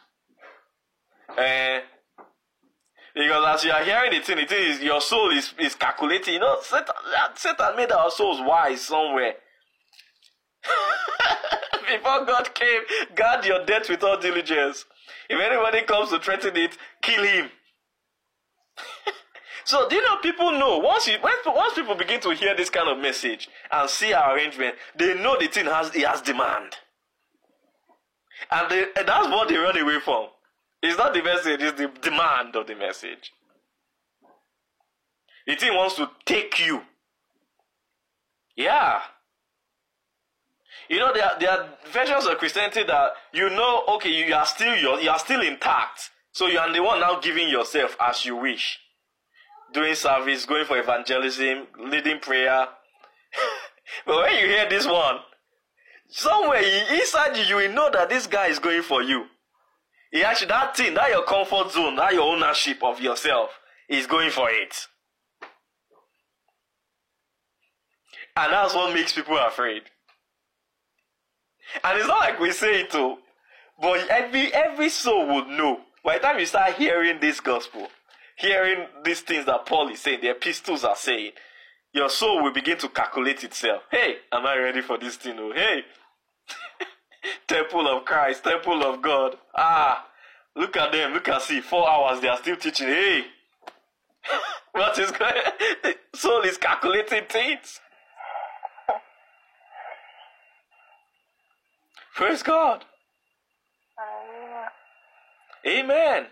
[1.29, 1.81] Uh,
[3.15, 6.35] because as you are hearing the thing, it is your soul is, is calculating.
[6.35, 6.95] You know, Satan,
[7.35, 9.35] Satan made our souls wise somewhere.
[11.87, 12.81] Before God came,
[13.15, 14.87] guard your death with all diligence.
[15.29, 17.51] If anybody comes to threaten it, kill him.
[19.65, 22.71] So do you know people know once you when, once people begin to hear this
[22.71, 26.77] kind of message and see our arrangement, they know the thing has it has demand,
[28.51, 30.27] and, they, and that's what they run away from.
[30.83, 33.33] It's not the message; it's the demand of the message.
[35.47, 36.83] The thing wants to take you.
[38.57, 39.01] Yeah.
[40.89, 44.47] You know, there are, there are versions of Christianity that you know, okay, you are
[44.47, 46.11] still you are still intact.
[46.33, 48.79] So you are the one now giving yourself as you wish.
[49.73, 52.69] Doing service, going for evangelism, leading prayer.
[54.07, 55.17] but when you hear this one,
[56.09, 56.63] somewhere
[56.93, 59.27] inside you, you will know that this guy is going for you.
[60.11, 63.51] He actually, that thing, that your comfort zone, that your ownership of yourself
[63.89, 64.75] is going for it.
[68.37, 69.83] And that's what makes people afraid.
[71.83, 73.17] And it's not like we say it too,
[73.81, 75.81] but every every soul would know.
[76.05, 77.89] By the time you start hearing this gospel,
[78.43, 81.33] hearing these things that Paul is saying, the epistles are saying,
[81.95, 83.83] your soul will begin to calculate itself.
[83.91, 85.37] Hey, am I ready for this thing?
[85.39, 85.83] Oh, hey,
[87.47, 89.37] temple of Christ, temple of God.
[89.55, 90.07] Ah,
[90.57, 91.13] look at them.
[91.13, 91.61] Look at see.
[91.61, 92.89] Four hours they are still teaching.
[92.89, 93.27] Hey,
[94.73, 95.35] what is going?
[96.15, 97.81] soul is calculating things.
[102.15, 102.85] Praise God.
[105.67, 106.27] Amen.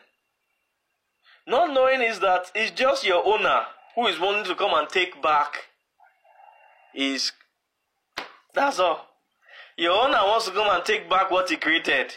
[1.51, 3.63] Not knowing is that it's just your owner
[3.97, 5.65] who is wanting to come and take back
[6.95, 7.33] his.
[8.55, 9.09] That's all.
[9.77, 12.15] Your owner wants to come and take back what he created.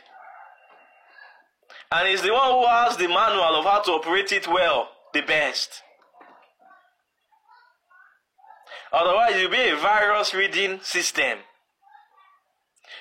[1.91, 5.21] And he's the one who has the manual of how to operate it well, the
[5.21, 5.81] best.
[8.91, 11.39] Otherwise, you'll be a virus reading system.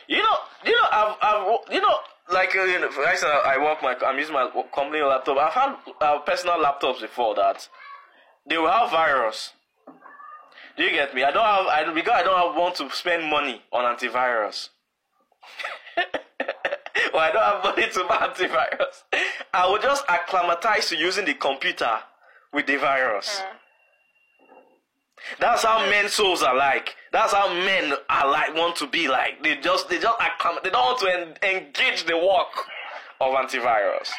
[0.09, 1.99] You know, you know, I've, I've you know,
[2.31, 5.39] like uh, you know, for instance, I work my, I'm using my company laptop.
[5.39, 7.69] I've had uh, personal laptops before that
[8.49, 9.53] they will have virus.
[10.77, 11.23] Do you get me?
[11.23, 14.71] I don't have, I because I don't have, want to spend money on antivirus.
[17.13, 19.03] or I don't have money to buy antivirus.
[19.53, 21.99] I will just acclimatize to using the computer
[22.53, 23.41] with the virus.
[23.41, 23.47] Mm.
[25.41, 26.95] That's how men souls are like.
[27.13, 29.43] That's how men are like want to be like.
[29.43, 30.19] They just they just
[30.63, 32.67] they don't want to en- engage the work
[33.21, 34.11] of antivirus.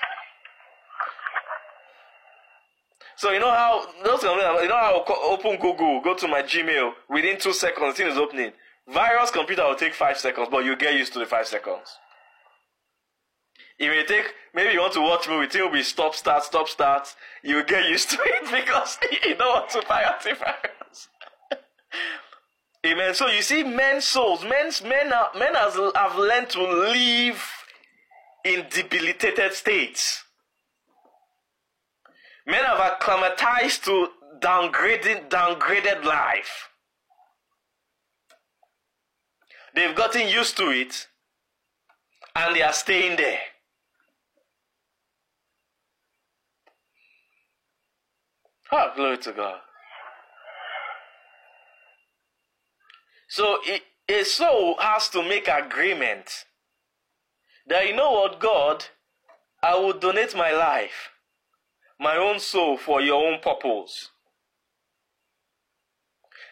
[3.15, 7.37] So you know how those you know how open Google, go to my Gmail within
[7.37, 8.51] two seconds, thing is opening.
[8.87, 11.97] Virus computer will take five seconds, but you get used to the five seconds.
[13.79, 16.67] It may take maybe you want to watch movie, it will be stop start stop
[16.67, 17.07] start.
[17.43, 21.07] You get used to it because you don't want to buy antivirus.
[22.85, 23.13] Amen.
[23.13, 27.41] So you see, men's souls, men's men are, men has, have learned to live
[28.43, 30.23] in debilitated states.
[32.45, 34.09] Men have acclimatized to
[34.41, 36.69] downgrading, downgraded life.
[39.73, 41.07] They've gotten used to it.
[42.35, 43.39] and they are staying there.
[48.75, 49.59] Oh, glory to God.
[53.27, 53.59] So
[54.09, 56.45] a soul has to make agreement
[57.67, 58.85] that you know what, God,
[59.61, 61.11] I will donate my life,
[61.99, 64.09] my own soul for your own purpose.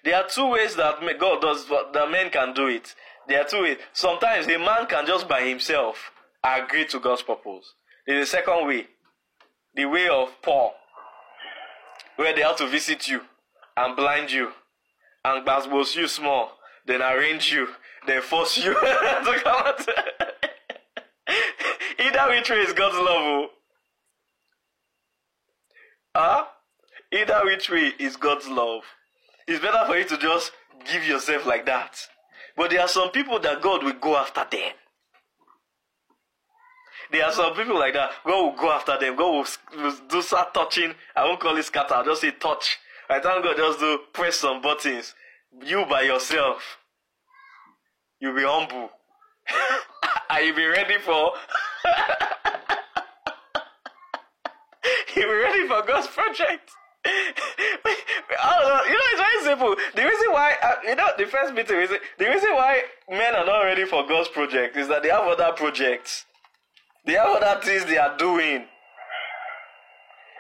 [0.04, 2.94] There are two ways that God does that men can do it.
[3.28, 3.78] There are two ways.
[3.94, 6.12] Sometimes a man can just by himself
[6.44, 7.74] agree to God's purpose.
[8.06, 8.88] There's a second way,
[9.76, 10.74] the way of Paul,
[12.22, 13.22] where they have to visit you
[13.76, 14.52] and blind you
[15.26, 16.52] and basbos you small,
[16.86, 17.68] then arrange you,
[18.06, 19.86] then force you to come out.
[22.00, 23.06] Either which way is God's love.
[23.08, 23.48] Oh.
[26.16, 26.46] Huh?
[27.12, 28.84] Either which way is God's love.
[29.48, 30.52] It's better for you to just
[30.92, 31.98] give yourself like that.
[32.56, 34.74] But there are some people that God will go after them.
[37.12, 38.12] There are some people like that.
[38.26, 39.16] God will go after them.
[39.18, 39.46] God will,
[39.84, 40.94] will do start touching.
[41.16, 41.96] I won't call it scatter.
[41.96, 42.78] I'll just say touch.
[43.10, 45.14] I thank God just do press some buttons.
[45.62, 46.78] You by yourself.
[48.20, 48.92] You'll be humble.
[50.30, 51.34] Are you be ready for
[55.16, 56.72] You'll be ready for God's project.
[57.06, 59.76] oh, you know, it's very simple.
[59.96, 63.46] The reason why, uh, you know, the first meeting, is the reason why men are
[63.46, 66.26] not ready for God's project is that they have other projects.
[67.06, 68.66] They have other things they are doing.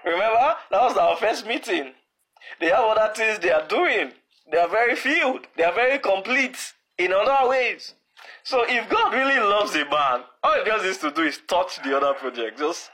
[0.05, 1.93] Remember, that was our first meeting.
[2.59, 4.11] They have other things they are doing.
[4.51, 5.47] They are very filled.
[5.55, 6.57] They are very complete
[6.97, 7.93] in other ways.
[8.43, 11.81] So if God really loves a man, all he just needs to do is touch
[11.83, 12.59] the other project.
[12.59, 12.89] Just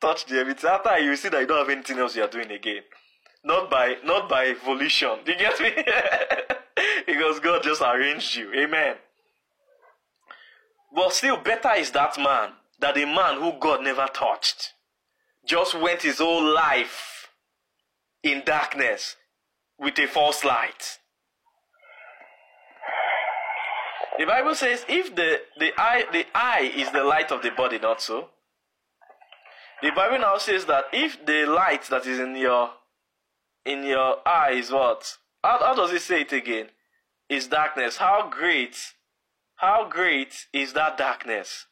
[0.00, 0.70] touch the everything.
[0.70, 2.82] After you see that you don't have anything else you are doing again.
[3.44, 5.18] Not by not by volition.
[5.24, 5.70] Do you get me?
[7.06, 8.52] because God just arranged you.
[8.54, 8.96] Amen.
[10.94, 14.72] But still better is that man than the man who God never touched.
[15.46, 17.28] Just went his whole life
[18.22, 19.16] in darkness
[19.78, 20.98] with a false light.
[24.18, 27.78] The Bible says if the, the eye the eye is the light of the body,
[27.78, 28.28] not so.
[29.82, 32.70] The Bible now says that if the light that is in your
[33.66, 35.16] in your eye is what?
[35.42, 36.68] How, how does it say it again?
[37.28, 37.96] Is darkness.
[37.96, 38.76] How great,
[39.56, 41.66] how great is that darkness?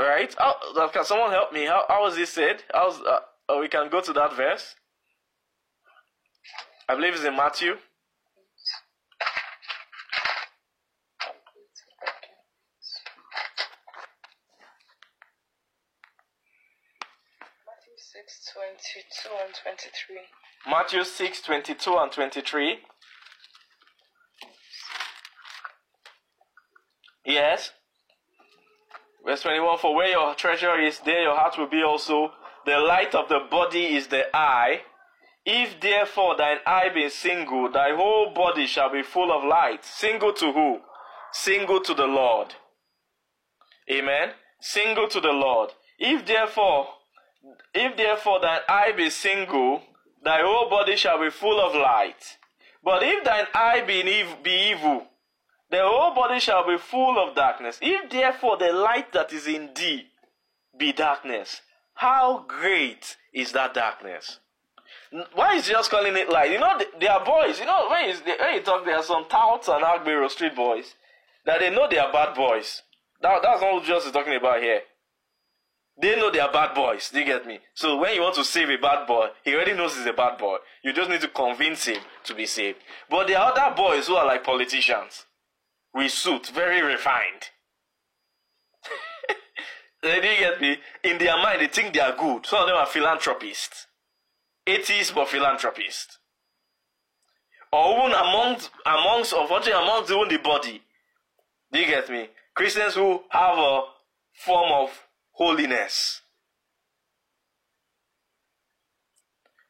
[0.00, 0.34] Right?
[0.38, 1.66] How, can someone help me?
[1.66, 2.62] How, how was it said?
[2.72, 3.18] How's, uh,
[3.50, 4.74] oh, we can go to that verse.
[6.88, 7.74] I believe it's in Matthew.
[17.66, 20.16] Matthew 6, 22 and 23.
[20.66, 22.78] Matthew 6, 22 and 23.
[27.26, 27.72] Yes.
[29.24, 32.32] Verse 21 For where your treasure is, there your heart will be also.
[32.66, 34.82] The light of the body is the eye.
[35.44, 39.84] If therefore thine eye be single, thy whole body shall be full of light.
[39.84, 40.80] Single to who?
[41.32, 42.54] Single to the Lord.
[43.90, 44.30] Amen.
[44.60, 45.70] Single to the Lord.
[45.98, 46.88] If therefore,
[47.74, 49.82] if therefore thine eye be single,
[50.22, 52.36] thy whole body shall be full of light.
[52.82, 54.02] But if thine eye be,
[54.42, 55.06] be evil,
[55.70, 57.78] the whole body shall be full of darkness.
[57.80, 60.06] If therefore the light that is in thee
[60.76, 61.60] be darkness,
[61.94, 64.40] how great is that darkness?
[65.34, 66.50] Why is he just calling it light?
[66.50, 67.58] You know, th- they are boys.
[67.58, 70.94] You know, when you, when you talk, there are some touts and Agbero street boys
[71.44, 72.82] that they know they are bad boys.
[73.20, 74.80] That, that's not what Jesus is talking about here.
[76.00, 77.10] They know they are bad boys.
[77.10, 77.58] Do you get me?
[77.74, 80.38] So when you want to save a bad boy, he already knows he's a bad
[80.38, 80.56] boy.
[80.82, 82.78] You just need to convince him to be saved.
[83.10, 85.26] But there are other boys who are like politicians.
[85.94, 87.50] With suit, very refined.
[90.02, 90.78] Do you get me?
[91.04, 92.46] In their mind, they think they are good.
[92.46, 93.86] Some of them are philanthropists.
[94.66, 96.18] Atheists, but philanthropists.
[97.72, 100.82] Or even amongst, amongst, unfortunately, amongst even the body.
[101.72, 102.28] Do you get me?
[102.54, 103.82] Christians who have a
[104.32, 104.90] form of
[105.32, 106.20] holiness.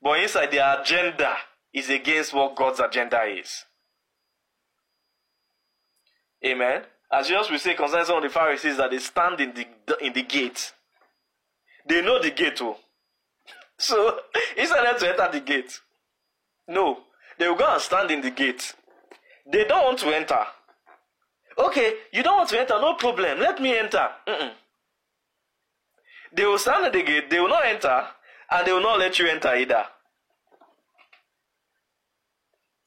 [0.02, 1.36] But inside their agenda
[1.72, 3.64] is against what God's agenda is.
[6.44, 6.82] Amen.
[7.12, 9.66] As Jesus will say concerning some of the Pharisees that they stand in the
[10.04, 10.72] in the gate.
[11.86, 12.76] They know the gate, oh.
[13.78, 15.80] So of them to enter the gate,
[16.68, 16.98] no,
[17.38, 18.74] they will go and stand in the gate.
[19.50, 20.44] They don't want to enter.
[21.58, 23.40] Okay, you don't want to enter, no problem.
[23.40, 24.08] Let me enter.
[24.28, 24.52] Mm-mm.
[26.32, 28.06] They will stand at the gate, they will not enter,
[28.50, 29.84] and they will not let you enter either.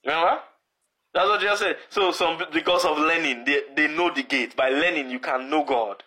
[0.06, 0.40] Remember?
[1.14, 1.78] That's what Jesus said.
[1.90, 4.56] So some because of learning, they, they know the gate.
[4.56, 6.04] By learning, you can know God.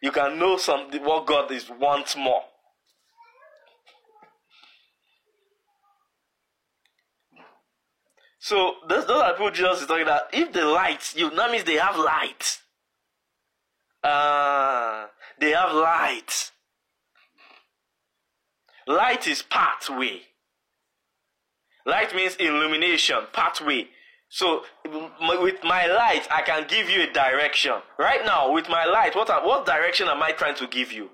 [0.00, 2.42] You can know something what God is once more.
[8.38, 10.22] So those, those are people Jesus is talking about.
[10.32, 12.60] If the light, you that means they have light.
[14.02, 15.06] Uh,
[15.38, 16.52] they have light.
[18.86, 20.22] Light is pathway.
[21.84, 23.88] Light means illumination, pathway.
[24.28, 27.72] So with my light, I can give you a direction.
[27.98, 31.10] Right now, with my light, what what direction am I trying to give you?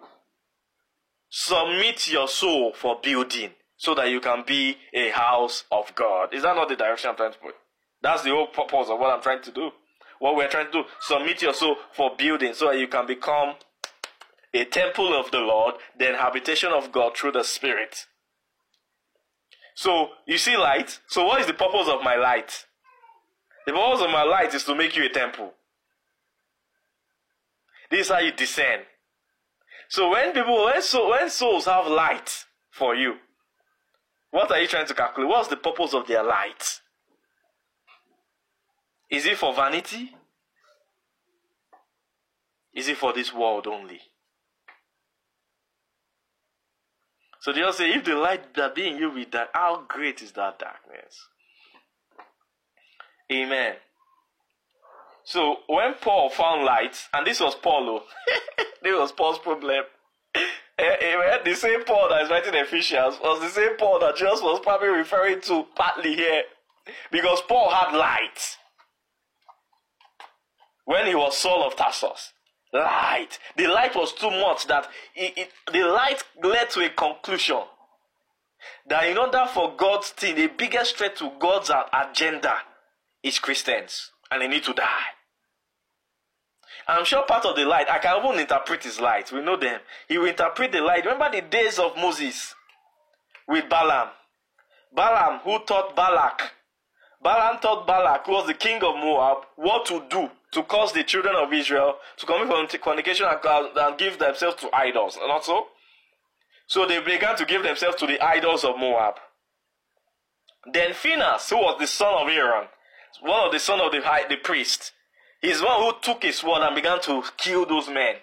[1.30, 6.34] Submit your soul for building, so that you can be a house of God.
[6.34, 7.54] Is that not the direction I'm trying to put?
[8.02, 9.70] That's the whole purpose of what I'm trying to do.
[10.18, 13.54] What we're trying to do, submit your soul for building, so that you can become
[14.52, 18.06] a temple of the Lord, then habitation of God through the Spirit.
[19.74, 21.00] So you see light.
[21.08, 22.66] So what is the purpose of my light?
[23.66, 25.52] The purpose of my light is to make you a temple.
[27.90, 28.80] This is how you discern.
[29.88, 33.16] So when people, when, so, when souls have light for you,
[34.30, 35.30] what are you trying to calculate?
[35.30, 36.80] What's the purpose of their light?
[39.10, 40.14] Is it for vanity?
[42.74, 44.00] Is it for this world only?
[47.40, 50.22] So they all say, if the light that be in you be dark, how great
[50.22, 51.28] is that darkness?
[53.32, 53.74] Amen.
[55.24, 58.02] So when Paul found light, and this was Paul, oh,
[58.82, 59.84] this was Paul's problem.
[60.78, 61.38] Eh, amen.
[61.44, 64.88] The same Paul that is writing Ephesians was the same Paul that Jesus was probably
[64.88, 66.42] referring to partly here.
[67.10, 68.58] Because Paul had light
[70.84, 72.32] when he was Saul of Tarsus.
[72.72, 73.38] Light.
[73.56, 77.62] The light was too much that it, it, the light led to a conclusion
[78.88, 82.56] that in order for God's thing, the biggest threat to God's agenda
[83.24, 85.14] is Christians, and they need to die.
[86.86, 89.32] I'm sure part of the light, I can even interpret his light.
[89.32, 89.80] We know them.
[90.06, 91.04] He will interpret the light.
[91.04, 92.54] Remember the days of Moses
[93.48, 94.08] with Balaam?
[94.94, 96.52] Balaam, who taught Balak.
[97.22, 101.02] Balaam taught Balak, who was the king of Moab, what to do to cause the
[101.02, 105.18] children of Israel to commit fornication and, and give themselves to idols.
[105.26, 105.66] Not so?
[106.66, 109.14] So they began to give themselves to the idols of Moab.
[110.70, 112.68] Then Phinehas, who was the son of Aaron,
[113.20, 114.92] one of the son of the high, the priest,
[115.40, 118.16] he's one who took his sword and began to kill those men.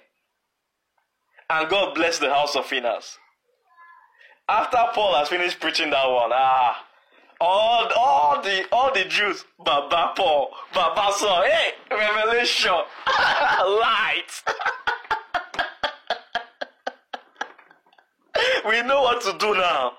[1.49, 3.17] And God blessed the house of Phinehas.
[4.47, 6.85] After Paul has finished preaching that one, ah,
[7.39, 12.71] all, all the all the Jews, Baba Paul, Baba Saul, hey, revelation,
[13.07, 14.43] light.
[18.67, 19.93] we know what to do now.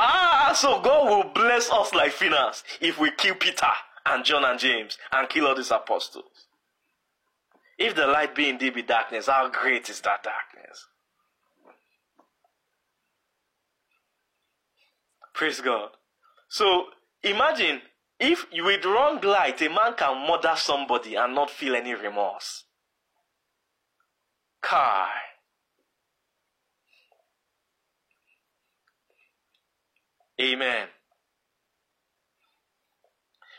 [0.00, 3.66] Ah, so God will bless us like Phinehas if we kill Peter
[4.06, 6.46] and John and James and kill all these apostles.
[7.76, 10.86] If the light be indeed be darkness, how great is that darkness?
[15.34, 15.90] Praise God.
[16.48, 16.84] So
[17.24, 17.82] imagine
[18.20, 22.64] if with wrong light a man can murder somebody and not feel any remorse.
[24.62, 25.10] Kai.
[30.40, 30.88] Amen.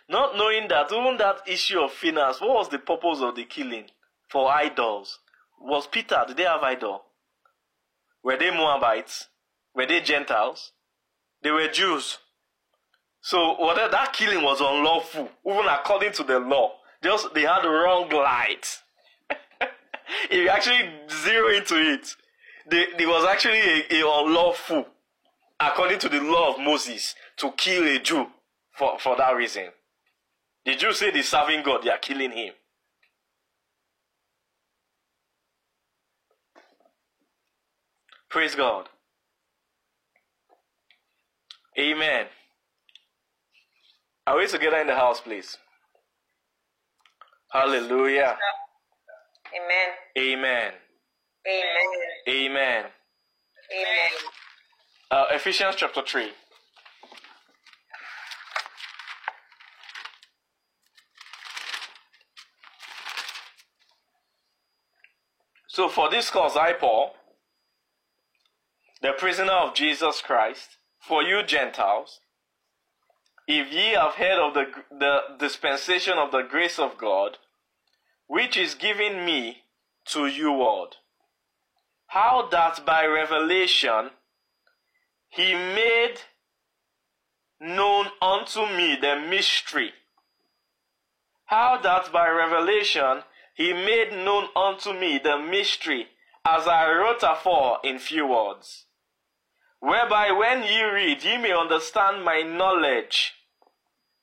[0.07, 3.85] Not knowing that even that issue of Phinehas, what was the purpose of the killing?
[4.29, 5.19] For idols.
[5.61, 7.03] Was Peter, did they have idol?
[8.23, 9.27] Were they Moabites?
[9.75, 10.71] Were they Gentiles?
[11.43, 12.17] They were Jews.
[13.21, 16.73] So whatever that killing was unlawful, even according to the law.
[17.03, 18.81] Just they had the wrong light.
[20.29, 20.89] if you actually
[21.23, 22.15] zero into it,
[22.71, 24.85] it was actually a, a unlawful,
[25.59, 28.27] according to the law of Moses, to kill a Jew
[28.71, 29.67] for, for that reason.
[30.65, 32.53] The Jews say they're serving God, they are killing him.
[38.29, 38.87] Praise God.
[41.79, 42.27] Amen.
[44.27, 45.57] Are we together in the house, please?
[47.51, 48.37] Hallelujah.
[49.55, 49.89] Amen.
[50.17, 50.73] Amen.
[51.47, 51.89] Amen.
[52.27, 52.85] Amen.
[53.71, 54.11] Amen.
[55.11, 56.29] Uh, Ephesians chapter 3.
[65.67, 67.13] So, for this cause, I, Paul,
[69.01, 72.19] the prisoner of Jesus Christ, for you Gentiles,
[73.47, 77.37] if ye have heard of the, the dispensation of the grace of God,
[78.27, 79.63] which is given me
[80.09, 80.89] to you all,
[82.07, 84.11] how that by revelation
[85.29, 86.15] he made
[87.61, 89.93] known unto me the mystery
[91.49, 93.23] how that by revelation
[93.55, 96.07] he made known unto me the mystery,
[96.45, 98.85] as I wrote afore in few words,
[99.79, 103.33] whereby when ye read, ye may understand my knowledge.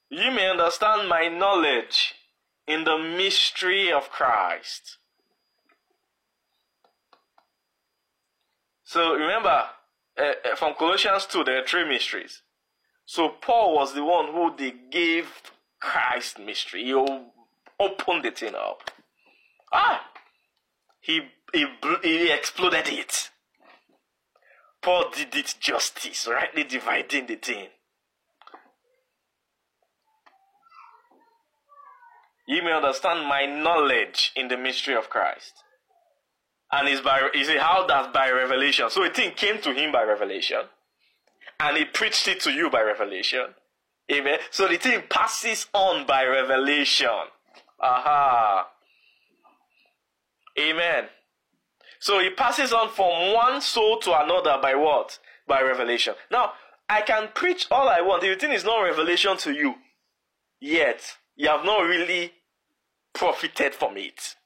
[0.09, 2.15] Ye may understand my knowledge
[2.69, 4.99] in the mystery of Christ.
[8.85, 9.65] So remember,
[10.19, 12.43] uh, uh, from Colossians 2, there are three mysteries.
[13.05, 15.29] So Paul was the one who they gave
[15.81, 16.85] Christ mystery.
[16.85, 18.91] He opened the thing up.
[19.73, 20.05] Ah,
[21.01, 21.21] he
[21.53, 21.67] he,
[22.03, 23.31] he exploded it.
[24.83, 27.69] Paul did it justice, rightly dividing the thing.
[32.47, 35.63] You may understand my knowledge in the mystery of Christ.
[36.73, 38.91] And it's by you see how that by revelation.
[38.91, 40.63] So a thing came to him by revelation,
[41.61, 43.55] and he preached it to you by revelation.
[44.13, 44.39] Amen.
[44.51, 47.09] So the thing passes on by revelation.
[47.81, 48.69] Aha.
[50.59, 51.05] Amen.
[51.99, 55.19] So he passes on from one soul to another by what?
[55.47, 56.15] By revelation.
[56.31, 56.53] Now,
[56.89, 58.23] I can preach all I want.
[58.23, 59.75] The thing is not revelation to you,
[60.61, 62.33] yet you have not really
[63.13, 64.37] profited from it.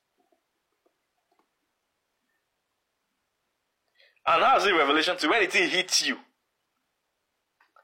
[4.27, 5.29] And how is it revelation to?
[5.29, 6.18] When it hits you,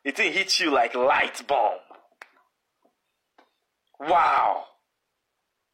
[0.04, 1.78] It hits you like light bomb.
[3.98, 4.64] Wow.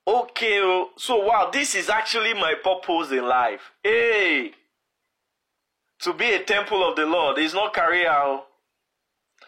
[0.07, 3.73] Okay, oh, so wow, this is actually my purpose in life.
[3.85, 4.53] Hey,
[6.01, 8.11] to be a temple of the Lord is not career.
[8.11, 8.45] oh.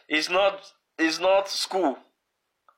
[0.09, 0.61] It's not.
[0.99, 1.97] It's not school.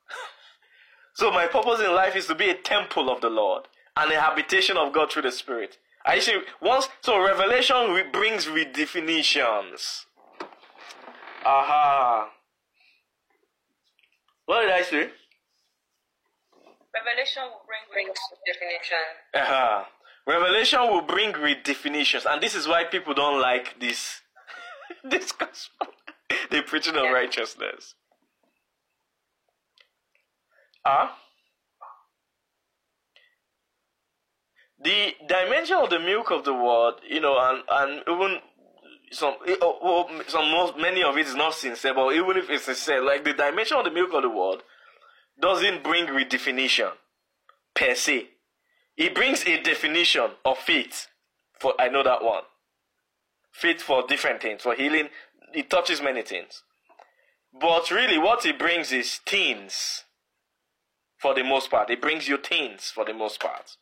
[1.14, 3.64] so my purpose in life is to be a temple of the Lord
[3.96, 5.76] and a habitation of God through the Spirit.
[6.06, 6.40] I see.
[6.62, 10.04] Once so revelation re- brings redefinitions.
[11.44, 12.30] Aha.
[14.46, 15.10] What did I say?
[16.94, 19.04] Revelation will bring Brings definition.
[19.34, 19.84] Uh-huh.
[20.26, 24.20] Revelation will bring redefinitions, and this is why people don't like this
[25.04, 25.88] this gospel.
[26.50, 27.12] They're preaching of Yeah.
[27.12, 27.94] righteousness.
[30.84, 31.18] Ah.
[34.82, 38.38] The dimension of the milk of the word, you know, and and even
[39.10, 42.50] some, eh, oh, oh, some most many of it is not sincere, but even if
[42.50, 44.62] it's sincere, like the dimension of the milk of the word
[45.40, 46.90] doesn't bring redefinition
[47.74, 48.28] per se.
[48.96, 51.08] It brings a definition of faith.
[51.58, 52.42] For I know that one.
[53.52, 54.62] Faith for different things.
[54.62, 55.08] For healing,
[55.52, 56.62] it touches many things.
[57.58, 60.04] But really, what it brings is things.
[61.18, 63.76] For the most part, it brings you things for the most part.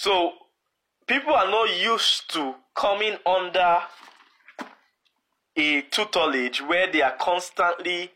[0.00, 0.30] So
[1.08, 3.78] people are not used to coming under
[5.56, 8.12] a tutelage where they are constantly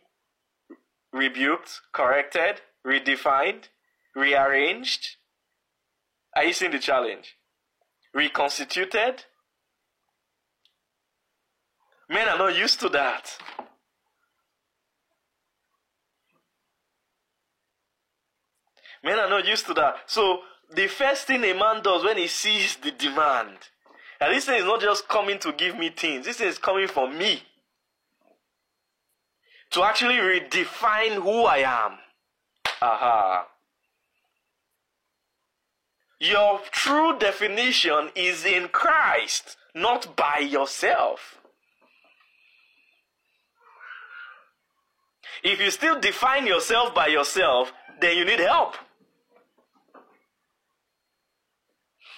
[1.12, 3.64] rebuked, corrected, redefined,
[4.14, 5.16] rearranged.
[6.36, 7.36] Are you seeing the challenge?
[8.14, 9.24] Reconstituted.
[12.08, 13.38] Men are not used to that.
[19.02, 19.94] Men are not used to that.
[20.06, 20.42] So
[20.74, 23.56] the first thing a man does when he sees the demand,
[24.20, 26.88] and this thing is not just coming to give me things, this thing is coming
[26.88, 27.42] for me.
[29.72, 31.92] To actually redefine who I am.
[32.82, 33.46] Aha.
[36.20, 41.38] Your true definition is in Christ, not by yourself.
[45.42, 48.76] If you still define yourself by yourself, then you need help.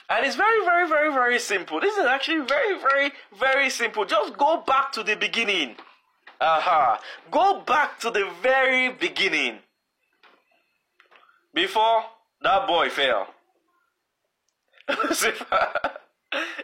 [0.09, 1.81] And it's very, very, very, very simple.
[1.81, 4.05] This is actually very, very, very simple.
[4.05, 5.77] Just go back to the beginning.
[6.41, 7.01] Aha.
[7.31, 9.61] Go back to the very beginning.
[11.55, 12.05] Before
[12.43, 13.29] that boy fell.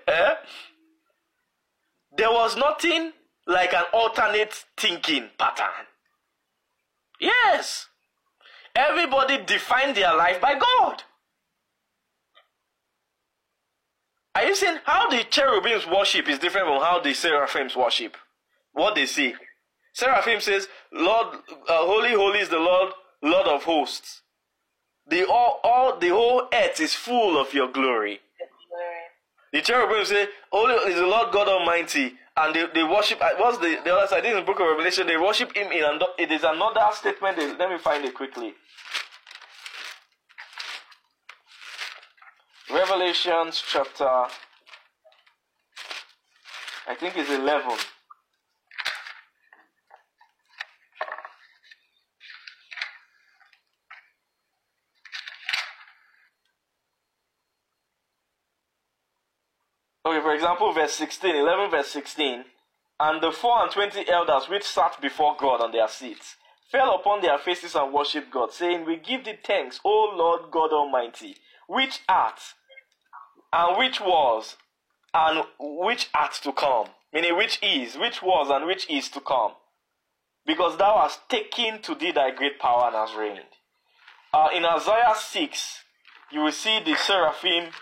[0.08, 0.34] Eh?
[2.16, 3.12] There was nothing
[3.46, 5.86] like an alternate thinking pattern.
[7.20, 7.86] Yes.
[8.74, 11.04] Everybody defined their life by God.
[14.34, 18.16] Are you seeing how the cherubims worship is different from how the seraphims worship?
[18.72, 19.34] What they see.
[19.92, 24.22] Seraphim says, Lord, uh, holy, holy is the Lord, Lord of hosts.
[25.08, 28.20] The, all, all, the whole earth is full of your glory.
[29.52, 32.14] The cherubim say, Holy is the Lord God Almighty.
[32.36, 34.22] And they, they worship, uh, what's the, the other side?
[34.22, 35.08] This is the book of Revelation.
[35.08, 37.36] They worship Him in, it is another statement.
[37.58, 38.54] Let me find it quickly.
[42.72, 44.28] Revelations chapter, I
[46.94, 47.72] think it's 11.
[60.06, 62.44] Okay, for example, verse 16, 11 verse 16.
[63.00, 66.36] And the four and twenty elders which sat before God on their seats
[66.70, 70.72] fell upon their faces and worshipped God, saying, We give thee thanks, O Lord God
[70.72, 72.38] Almighty, which art
[73.52, 74.56] and which was,
[75.12, 76.88] and which art to come.
[77.12, 79.52] Meaning, which is, which was, and which is to come.
[80.46, 83.40] Because thou hast taken to thee thy great power and hast reigned.
[84.32, 85.78] Uh, in Isaiah 6,
[86.30, 87.72] you will see the seraphim,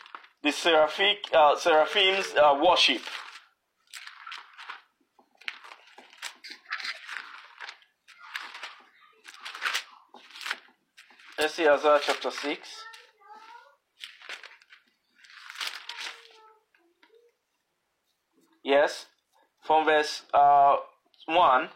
[0.42, 3.02] the seraphic, uh, seraphim's uh, worship.
[11.38, 12.87] Let's see Isaiah chapter 6.
[18.68, 19.06] Yes,
[19.62, 20.76] from verse uh,
[21.24, 21.70] 1.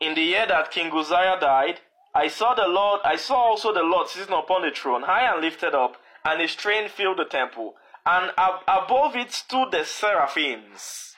[0.00, 1.80] In the year that King Uzziah died,
[2.14, 5.42] I saw the Lord, I saw also the Lord sitting upon the throne, high and
[5.42, 7.74] lifted up, and his train filled the temple.
[8.06, 11.14] And ab- above it stood the seraphims.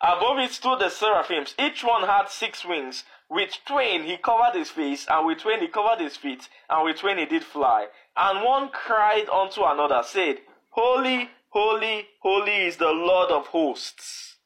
[0.00, 1.56] Above it stood the seraphims.
[1.58, 3.02] Each one had six wings.
[3.28, 6.98] With twain he covered his face, and with twain he covered his feet, and with
[6.98, 7.88] twain he did fly.
[8.16, 10.36] And one cried unto another, said,
[10.68, 14.36] Holy, holy, holy is the Lord of hosts.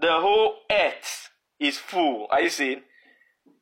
[0.00, 2.26] The whole earth is full.
[2.30, 2.82] Are you seeing?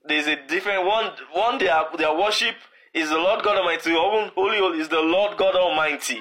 [0.05, 1.12] There's a different one.
[1.32, 2.55] One their their worship
[2.95, 3.93] is the Lord God Almighty.
[3.93, 6.20] Holy, holy is the Lord God Almighty.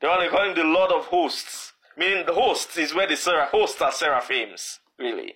[0.00, 1.72] The one they call him the Lord of hosts.
[1.96, 5.34] Meaning the hosts is where the seraph, hosts are seraphims, really.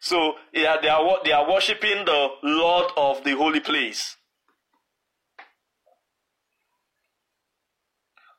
[0.00, 4.15] So yeah, they are they are worshiping the Lord of the holy place.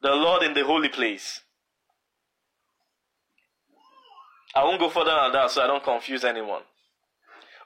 [0.02, 1.42] The Lord in the holy place.
[4.56, 6.62] I won't go further than that so I don't confuse anyone.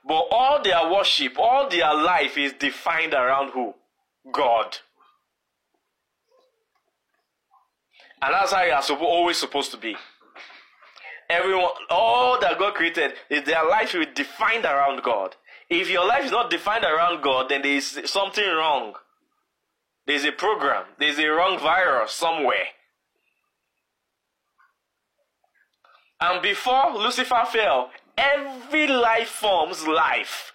[0.05, 3.73] But all their worship, all their life is defined around who?
[4.31, 4.77] God.
[8.21, 9.95] And that's how you are suppo- always supposed to be.
[11.29, 15.35] Everyone, all that God created, is their life be defined around God.
[15.69, 18.95] If your life is not defined around God, then there is something wrong.
[20.11, 22.65] There's a program, there's a wrong virus somewhere.
[26.19, 30.51] And before Lucifer fell, every life form's life,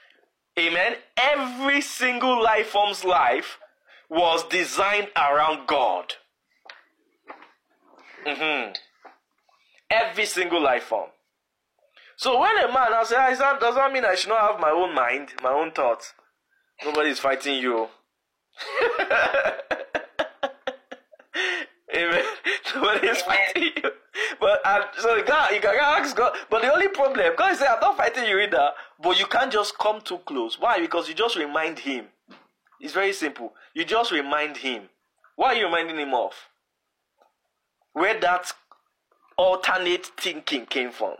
[0.58, 3.56] amen, every single life form's life
[4.10, 6.12] was designed around God.
[8.26, 8.72] Mm-hmm.
[9.90, 11.08] Every single life form.
[12.18, 14.70] So when a man now says, "Ah, does that mean I should not have my
[14.70, 16.12] own mind, my own thoughts?
[16.84, 17.88] Nobody's fighting you.
[21.94, 22.24] Amen.
[22.74, 23.90] Nobody's fighting you.
[24.40, 26.36] But uh, so you can you can ask God.
[26.50, 28.70] But the only problem, God said, I'm not fighting you either.
[29.02, 30.58] But you can't just come too close.
[30.58, 30.80] Why?
[30.80, 32.06] Because you just remind him.
[32.80, 33.54] It's very simple.
[33.74, 34.88] You just remind him.
[35.36, 36.32] What are you reminding him of?
[37.92, 38.52] Where that
[39.36, 41.14] alternate thinking came from.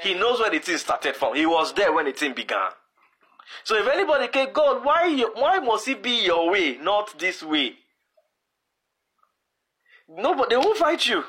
[0.00, 1.34] He knows where the thing started from.
[1.34, 2.70] He was there when the thing began.
[3.64, 7.76] So if anybody can, God, why why must it be your way, not this way?
[10.08, 11.24] No, but they won't fight you.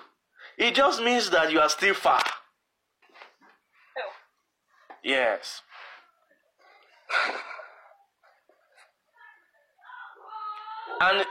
[0.58, 2.22] It just means that you are still far.
[3.98, 4.12] Oh.
[5.04, 5.62] Yes.
[11.02, 11.26] And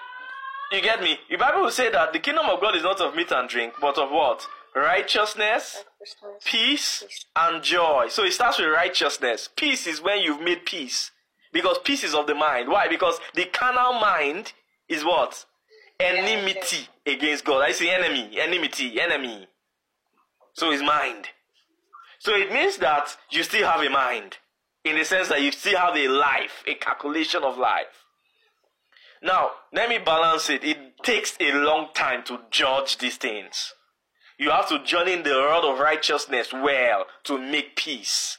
[0.73, 1.19] you get me?
[1.31, 3.75] The Bible will say that the kingdom of God is not of meat and drink,
[3.81, 4.47] but of what?
[4.75, 6.43] Righteousness, Christmas.
[6.45, 8.07] peace, and joy.
[8.09, 9.49] So it starts with righteousness.
[9.57, 11.11] Peace is when you've made peace.
[11.53, 12.69] Because peace is of the mind.
[12.69, 12.89] Why?
[12.89, 14.53] Because the carnal mind
[14.89, 15.45] is what?
[15.99, 17.63] Enmity against God.
[17.63, 19.49] I say enemy, enmity, enemy.
[20.53, 21.29] So it's mind.
[22.21, 24.37] So it means that you still have a mind.
[24.85, 28.05] In the sense that you still have a life, a calculation of life.
[29.23, 30.63] Now, let me balance it.
[30.63, 33.75] It takes a long time to judge these things.
[34.39, 38.39] You have to journey in the road of righteousness well to make peace.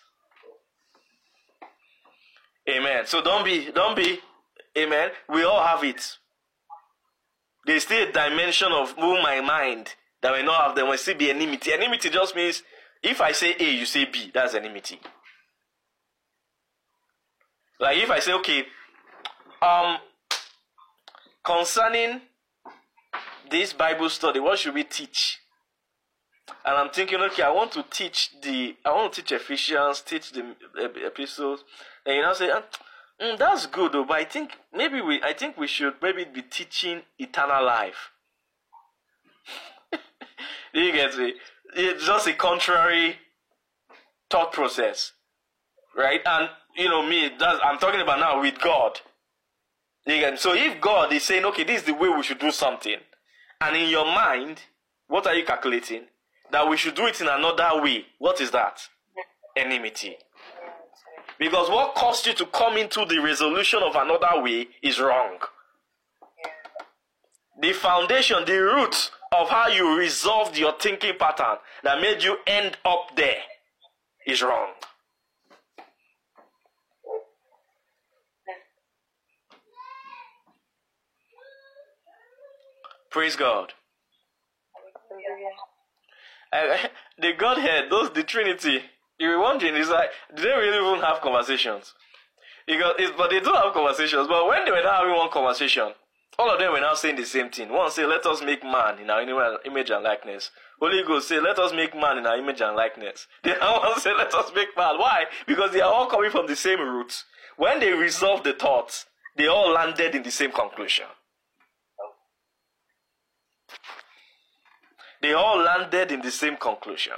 [2.70, 3.06] Amen.
[3.06, 4.20] So don't be, don't be,
[4.78, 5.10] amen.
[5.28, 6.18] We all have it.
[7.66, 10.76] There's still a dimension of move my mind that we not have.
[10.76, 11.74] There will still be enmity.
[11.74, 12.64] Enmity just means
[13.04, 14.32] if I say A, you say B.
[14.34, 15.00] That's enmity.
[17.80, 18.66] Like if I say, okay,
[19.62, 19.98] um,
[21.44, 22.22] concerning
[23.50, 25.40] this Bible study, what should we teach?
[26.66, 30.32] And I'm thinking, okay, I want to teach the, I want to teach Ephesians, teach
[30.32, 30.42] the
[30.78, 31.64] uh, epistles,
[32.06, 32.64] and you know, say, "Ah,
[33.22, 36.42] mm, that's good, though, but I think maybe we, I think we should maybe be
[36.42, 38.12] teaching eternal life.
[40.74, 41.36] Do you get it?
[41.76, 43.18] It's just a contrary
[44.30, 45.14] thought process,
[45.96, 46.22] right?
[46.26, 49.00] And you know me, that's, I'm talking about now with God.
[50.06, 52.52] You get- So if God is saying, okay, this is the way we should do
[52.52, 52.98] something,
[53.62, 54.62] And in your mind,
[55.08, 56.06] what are you calculating?
[56.52, 58.06] That we should do it in another way.
[58.18, 58.82] What is that?
[59.56, 60.18] Enmity.
[61.38, 65.38] Because what caused you to come into the resolution of another way is wrong.
[67.62, 72.78] The foundation, the root of how you resolved your thinking pattern that made you end
[72.84, 73.42] up there
[74.26, 74.72] is wrong.
[83.12, 83.74] Praise God.
[86.52, 88.82] The Godhead, those the Trinity.
[89.20, 91.94] You were wondering, is like, do they really even have conversations?
[92.66, 94.28] Because it's, but they do have conversations.
[94.28, 95.92] But when they were not having one conversation,
[96.38, 97.70] all of them were now saying the same thing.
[97.70, 99.22] One say, "Let us make man in our
[99.66, 103.28] image and likeness." Holy Ghost say, "Let us make man in our image and likeness."
[103.44, 105.26] The other one say, "Let us make man." Why?
[105.48, 107.24] Because they are all coming from the same root.
[107.58, 111.08] When they resolved the thoughts, they all landed in the same conclusion.
[115.22, 117.14] They all landed in the same conclusion.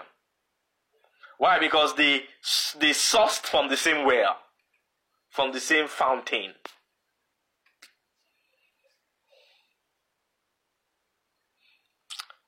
[1.38, 1.60] Why?
[1.60, 2.24] Because they
[2.80, 4.38] they sourced from the same well,
[5.30, 6.54] from the same fountain.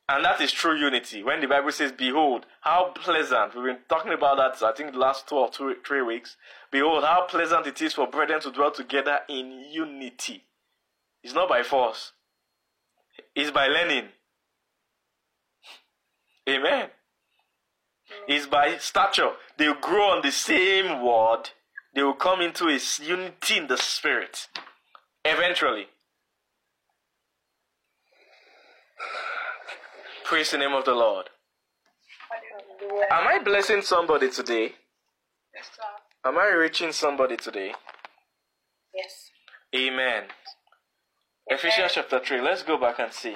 [0.10, 1.24] And that is true unity.
[1.24, 4.99] When the Bible says, Behold, how pleasant, we've been talking about that, I think, the
[4.99, 6.36] last two or two, three weeks.
[6.72, 10.43] Behold, how pleasant it is for brethren to dwell together in unity.
[11.24, 12.12] It's not by force,
[13.34, 14.10] it's by learning.
[16.50, 16.89] Amen.
[18.28, 19.32] It's by stature.
[19.58, 21.50] They will grow on the same word,
[21.96, 24.48] they will come into a unity in the spirit.
[25.26, 25.88] Eventually.
[30.26, 31.30] Praise the name of the Lord.
[33.12, 34.74] Am I blessing somebody today?
[35.54, 35.84] Yes, sir.
[36.26, 37.74] Am I reaching somebody today?
[38.94, 39.30] Yes.
[39.76, 40.24] Amen.
[41.48, 42.41] Ephesians chapter 3.
[42.41, 43.36] Let's go back and see.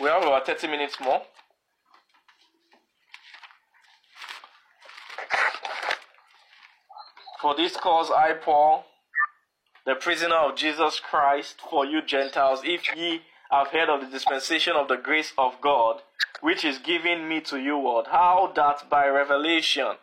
[0.00, 1.22] We have about 30 minutes more.
[7.40, 8.84] For this cause I, Paul,
[9.84, 13.20] the prisoner of Jesus Christ, for you Gentiles, if ye
[13.50, 16.00] have heard of the dispensation of the grace of God,
[16.40, 19.96] which is given me to you, word, how that by revelation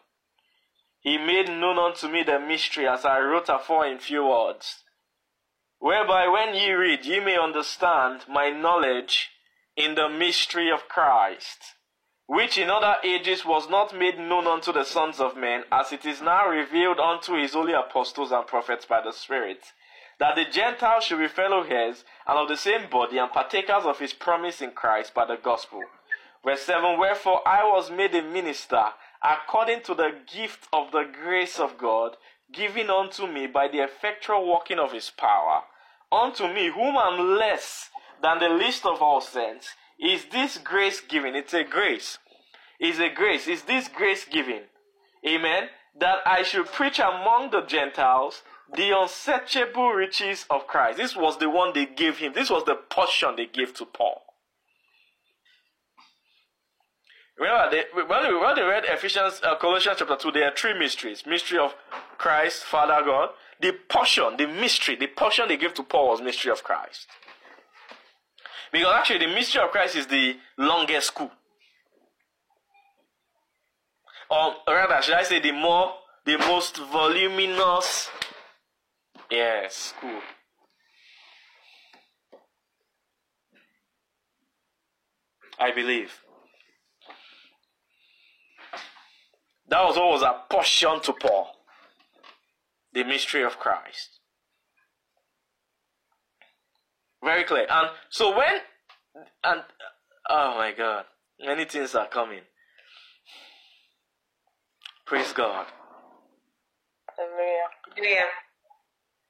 [1.01, 4.83] he made known unto me the mystery as I wrote afore in few words,
[5.79, 9.31] whereby when ye read, ye may understand my knowledge
[9.83, 11.75] in the mystery of Christ,
[12.27, 16.05] which in other ages was not made known unto the sons of men, as it
[16.05, 19.73] is now revealed unto his holy apostles and prophets by the Spirit,
[20.19, 23.99] that the Gentiles should be fellow heirs and of the same body and partakers of
[23.99, 25.81] his promise in Christ by the gospel.
[26.43, 28.83] Verse 7 Wherefore I was made a minister
[29.23, 32.17] according to the gift of the grace of God
[32.51, 35.63] given unto me by the effectual working of his power.
[36.11, 37.89] Unto me, whom am less
[38.21, 39.69] than the least of all saints,
[39.99, 41.35] is this grace given.
[41.35, 42.17] It's a grace.
[42.79, 43.47] Is a grace.
[43.47, 44.63] Is this grace given?
[45.27, 45.69] Amen.
[45.99, 48.41] That I should preach among the Gentiles
[48.73, 50.97] the unsearchable riches of Christ.
[50.97, 52.33] This was the one they gave him.
[52.33, 54.21] This was the portion they gave to Paul.
[57.37, 60.77] Remember, they, when, they, when they read Ephesians, uh, Colossians chapter 2, there are three
[60.77, 61.23] mysteries.
[61.25, 61.73] Mystery of
[62.17, 63.29] Christ, Father God.
[63.59, 67.07] The portion, the mystery, the portion they gave to Paul was mystery of Christ.
[68.71, 71.31] Because actually, the mystery of Christ is the longest school.
[74.29, 75.93] Or rather, should I say the more,
[76.25, 78.09] the most voluminous,
[79.29, 80.21] yes, school.
[85.59, 86.23] I believe.
[89.67, 91.49] That was what was a portion to Paul.
[92.93, 94.20] The mystery of Christ.
[97.23, 97.67] Very clear.
[97.69, 98.61] And so when
[99.43, 99.61] and
[100.29, 101.05] oh my God,
[101.39, 102.41] many things are coming.
[105.05, 105.67] Praise God.
[107.17, 108.25] Hallelujah.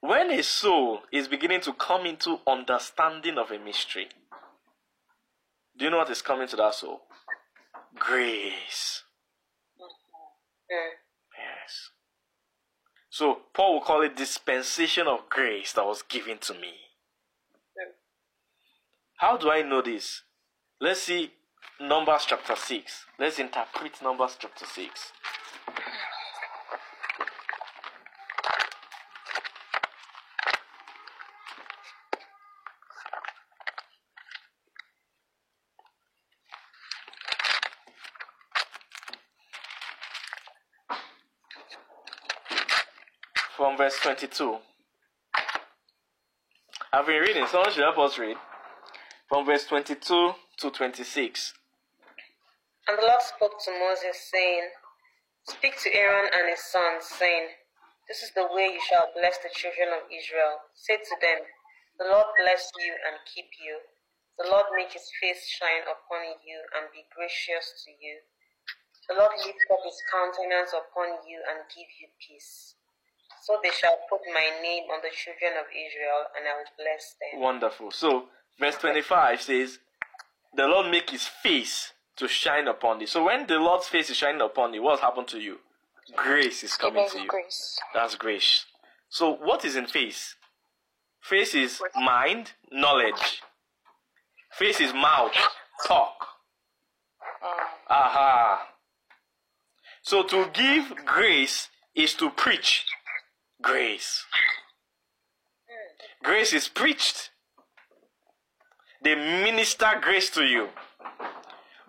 [0.01, 4.07] When a soul is beginning to come into understanding of a mystery,
[5.77, 7.01] do you know what is coming to that soul?
[7.95, 9.03] Grace.
[9.79, 9.87] Mm.
[11.37, 11.89] Yes.
[13.09, 16.73] So Paul will call it dispensation of grace that was given to me.
[19.21, 20.23] How do I know this?
[20.79, 21.31] Let's see
[21.79, 23.05] Numbers chapter 6.
[23.19, 25.11] Let's interpret Numbers chapter 6.
[43.55, 44.57] From verse 22.
[46.91, 47.45] I've been reading.
[47.45, 48.37] Someone should help us read
[49.31, 49.95] from verse 22
[50.59, 51.55] to 26.
[52.83, 54.67] And the Lord spoke to Moses, saying,
[55.47, 57.55] Speak to Aaron and his sons, saying,
[58.11, 60.67] This is the way you shall bless the children of Israel.
[60.75, 61.47] Say to them,
[61.95, 63.79] The Lord bless you and keep you.
[64.35, 68.19] The Lord make his face shine upon you and be gracious to you.
[69.07, 72.75] The Lord lift up his countenance upon you and give you peace.
[73.47, 77.15] So they shall put my name on the children of Israel, and I will bless
[77.15, 77.39] them.
[77.39, 77.95] Wonderful.
[77.95, 78.27] So,
[78.59, 79.79] verse 25 says,
[80.55, 83.05] The Lord make his face to shine upon thee.
[83.07, 85.57] So, when the Lord's face is shining upon you, what's happened to you?
[86.15, 87.29] Grace is coming to you you.
[87.29, 87.79] grace.
[87.93, 88.65] That's grace.
[89.09, 90.35] So, what is in face?
[91.21, 93.41] Face is mind, knowledge.
[94.51, 95.33] Face is mouth,
[95.87, 96.27] talk.
[97.43, 97.63] Mm.
[97.89, 98.67] Aha.
[100.03, 102.85] So, to give grace is to preach
[103.61, 104.25] grace.
[105.69, 106.25] Mm.
[106.25, 107.30] Grace is preached.
[109.01, 110.69] They minister grace to you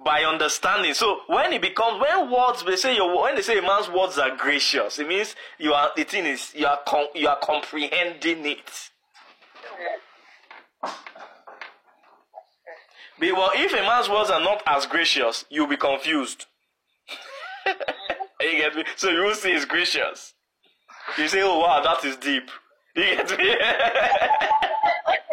[0.04, 0.94] by understanding.
[0.94, 4.18] So when it becomes when words they say your when they say a man's words
[4.18, 8.46] are gracious, it means you are the thing is you are com, you are comprehending
[8.46, 8.90] it.
[13.18, 16.46] But well, if a man's words are not as gracious, you'll be confused.
[18.40, 18.84] you get me?
[18.96, 20.34] So you will say it's gracious.
[21.18, 22.50] You say, oh wow, that is deep.
[22.96, 23.54] You get me?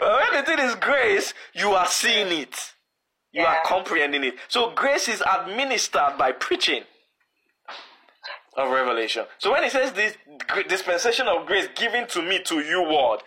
[0.00, 2.74] when the thing is grace, you are seeing it.
[3.32, 4.34] You are comprehending it.
[4.48, 6.82] So grace is administered by preaching
[8.56, 9.24] of revelation.
[9.38, 10.16] So when it says this
[10.68, 13.18] dispensation of grace given to me to you word,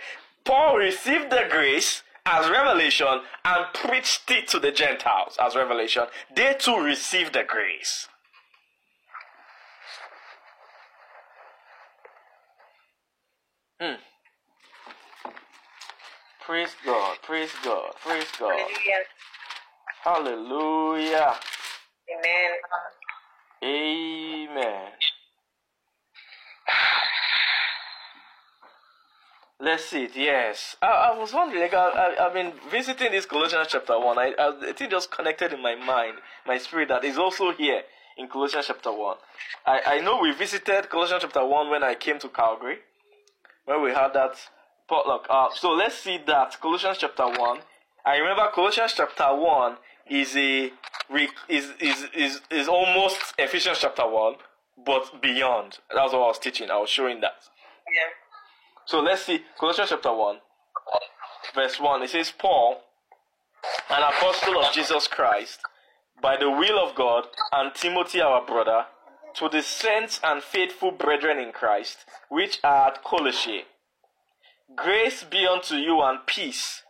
[0.43, 6.03] Paul received the grace as revelation and preached it to the Gentiles as revelation.
[6.36, 8.07] They too received the grace.
[13.80, 13.95] Hmm.
[16.46, 18.52] Praise God, praise God, praise God.
[18.52, 19.04] Hallelujah.
[20.04, 21.36] Hallelujah.
[22.12, 22.52] Amen.
[23.64, 24.91] Amen.
[29.60, 30.12] Let's see it.
[30.16, 31.62] Yes, I, I was wondering.
[31.62, 34.20] Like I, I, I've been visiting this Colossians chapter one.
[34.20, 36.16] I, I, it just connected in my mind,
[36.46, 37.84] my spirit that is also here
[38.18, 39.16] in Colossians chapter one.
[39.66, 42.80] I, I know we visited Colossians chapter one when I came to Calgary,
[43.66, 44.36] when we had that
[44.88, 45.28] potluck.
[45.30, 47.60] Uh, so let's see that Colossians chapter one.
[48.06, 49.78] I remember Colossians chapter one
[50.10, 50.72] is a
[51.50, 54.36] is is is is almost Ephesians chapter one,
[54.86, 55.80] but beyond.
[55.94, 56.70] That's what I was teaching.
[56.70, 57.36] I was showing that.
[57.88, 58.10] Yeah.
[58.86, 60.38] So let's see Colossians chapter 1,
[61.56, 62.04] verse 1.
[62.04, 62.82] It says, Paul,
[63.90, 65.60] an apostle of Jesus Christ,
[66.22, 68.86] by the will of God, and Timothy our brother,
[69.36, 73.64] to the saints and faithful brethren in Christ, which are at Colossae.
[74.76, 76.84] Grace be unto you and peace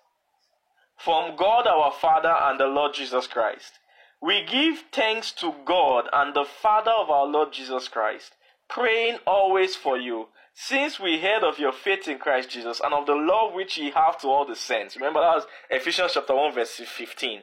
[0.97, 3.79] from God our Father and the Lord Jesus Christ.
[4.21, 8.33] We give thanks to God and the Father of our Lord Jesus Christ,
[8.69, 13.05] praying always for you, since we heard of your faith in Christ Jesus and of
[13.05, 14.95] the love which ye have to all the saints.
[14.95, 17.41] Remember that was Ephesians chapter 1 verse 15.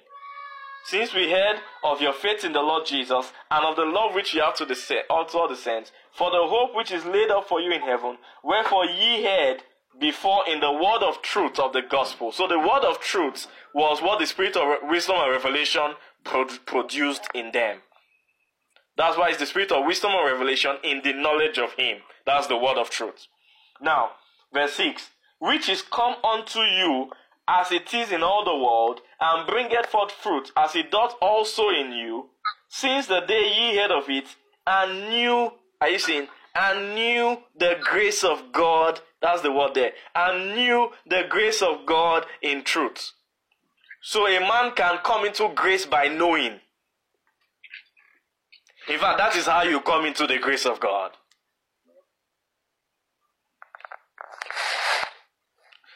[0.87, 4.33] Since we heard of your faith in the Lord Jesus and of the love which
[4.33, 7.31] ye have to, the, all- to all the saints, for the hope which is laid
[7.31, 9.63] up for you in heaven, wherefore ye heard
[9.99, 12.33] before in the word of truth of the gospel.
[12.33, 15.95] So the word of truth was what the spirit of wisdom and revelation
[16.25, 17.79] produced in them.
[18.97, 21.99] That's why it's the spirit of wisdom and revelation in the knowledge of Him.
[22.27, 23.27] That's the word of truth.
[23.81, 24.11] Now,
[24.53, 27.11] verse 6 Which is come unto you
[27.49, 31.69] as it is in all the world, and bringeth forth fruit as it doth also
[31.69, 32.31] in you,
[32.69, 34.37] since the day ye heard of it,
[34.67, 35.51] and knew,
[35.81, 36.29] are you seeing?
[36.55, 41.87] And knew the grace of God, that's the word there, and knew the grace of
[41.87, 43.13] God in truth.
[44.03, 46.61] So a man can come into grace by knowing.
[48.89, 51.13] In fact, that is how you come into the grace of God.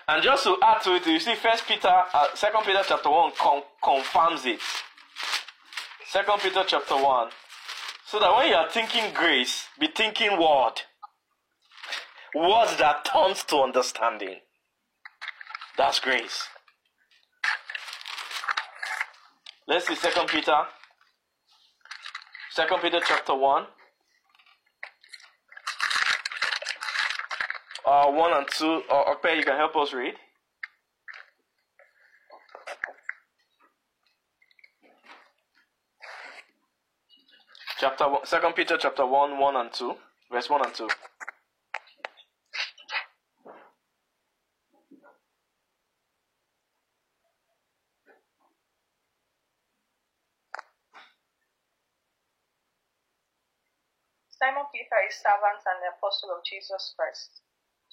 [0.07, 3.33] And just to add to it, you see, First Peter, uh, Second Peter chapter one
[3.39, 4.61] con- confirms it.
[6.07, 7.31] Second Peter chapter one,
[8.07, 10.75] so that when you are thinking grace, be thinking word,
[12.35, 14.37] words that turns to understanding.
[15.77, 16.49] That's grace.
[19.67, 20.57] Let's see Second Peter.
[22.53, 23.67] Second Peter chapter one.
[27.87, 28.83] Uh, one and two.
[28.91, 30.15] Uh, you can help us read.
[37.79, 39.95] Chapter one, Second Peter chapter one, one and two,
[40.31, 40.89] verse one and two.
[54.95, 57.43] Peter, a servant and the apostle of Jesus Christ,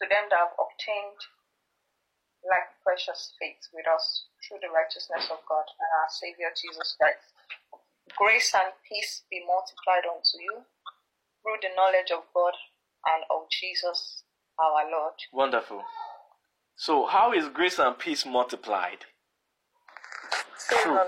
[0.02, 1.18] to them that have obtained
[2.46, 7.34] like precious faith with us through the righteousness of God and our Savior Jesus Christ.
[8.18, 10.66] Grace and peace be multiplied unto you
[11.42, 12.54] through the knowledge of God
[13.14, 14.24] and of Jesus
[14.58, 15.18] our Lord.
[15.34, 15.82] Wonderful.
[16.76, 19.06] So, how is grace and peace multiplied?
[20.58, 21.00] Through,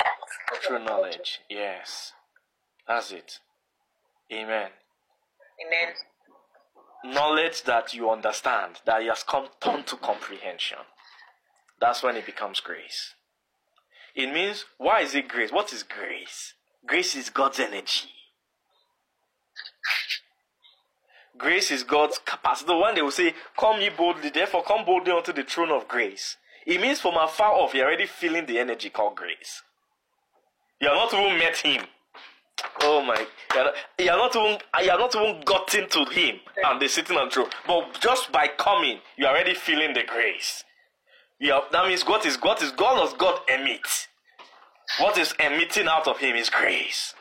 [0.66, 1.42] through knowledge.
[1.50, 2.14] Yes.
[2.88, 3.40] That's it.
[4.32, 4.70] Amen.
[5.66, 5.94] Amen.
[7.14, 10.78] Knowledge that you understand, that it has come turned to comprehension.
[11.80, 13.14] That's when it becomes grace.
[14.16, 15.52] It means, why is it grace?
[15.52, 16.54] What is grace?
[16.86, 18.10] Grace is God's energy.
[21.38, 22.68] Grace is God's capacity.
[22.68, 25.88] The one they will say, Come ye boldly, therefore come boldly unto the throne of
[25.88, 26.38] grace.
[26.66, 29.64] It means from afar off, you're already feeling the energy called grace.
[30.80, 31.86] You are not even met him.
[32.82, 33.26] Oh my!
[33.56, 36.90] You are, you are not even you are not even gotten to him and they're
[36.90, 37.50] sitting on throne.
[37.68, 40.64] But just by coming, you are already feeling the grace.
[41.52, 44.08] Are, that means what is what is God does God emit?
[45.00, 47.16] What is emitting out of him is grace.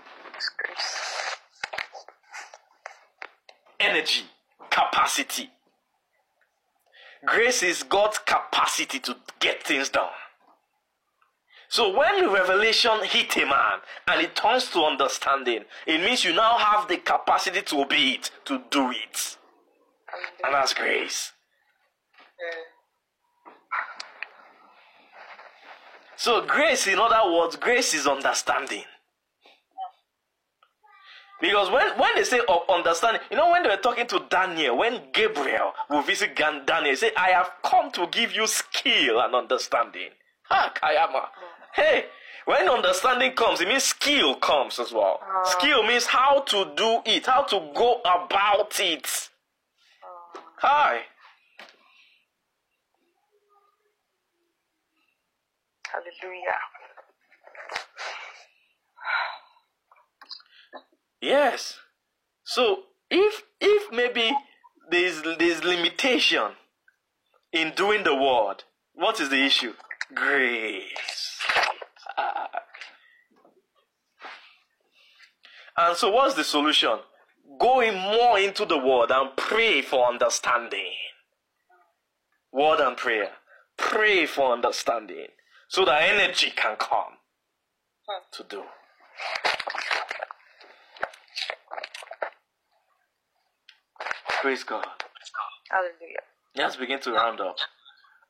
[3.80, 4.22] Energy,
[4.70, 5.50] capacity.
[7.24, 10.10] Grace is God's capacity to get things done.
[11.72, 16.58] So when revelation hit a man and it turns to understanding, it means you now
[16.58, 19.38] have the capacity to obey it, to do it.
[20.44, 21.32] And that's grace.
[26.16, 28.84] So grace, in other words, grace is understanding.
[31.40, 34.76] Because when, when they say of understanding, you know, when they were talking to Daniel,
[34.76, 39.34] when Gabriel will visit Daniel, he said, I have come to give you skill and
[39.34, 40.10] understanding.
[40.50, 41.28] Ha, Kayama.
[41.74, 42.06] Hey,
[42.44, 45.20] when understanding comes, it means skill comes as well.
[45.22, 45.44] Ah.
[45.44, 49.30] Skill means how to do it, how to go about it.
[50.04, 50.40] Ah.
[50.58, 51.00] Hi.
[55.86, 56.58] Hallelujah.
[61.20, 61.78] Yes.
[62.44, 64.32] So if if maybe
[64.90, 66.52] there's there's limitation
[67.52, 69.74] in doing the word, what is the issue?
[70.14, 71.31] Grace.
[75.76, 76.98] And so what's the solution?
[77.58, 80.92] Going more into the word and pray for understanding.
[82.52, 83.30] Word and prayer.
[83.76, 85.26] Pray for understanding.
[85.68, 87.18] So that energy can come
[88.32, 88.62] to do.
[94.42, 94.84] Praise God.
[95.70, 96.20] Hallelujah.
[96.56, 97.56] Let's begin to round up.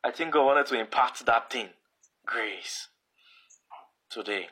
[0.03, 1.69] I think God wanted to impart that thing,
[2.25, 2.87] grace,
[4.09, 4.47] today.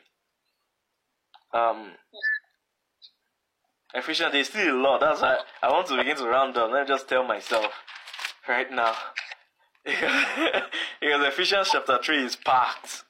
[1.53, 1.91] Um,
[3.93, 5.01] Ephesians, there's still a lot.
[5.01, 6.71] That's why I want to begin to round up.
[6.71, 7.71] Let me just tell myself
[8.47, 8.93] right now.
[9.83, 13.03] because Ephesians chapter 3 is packed.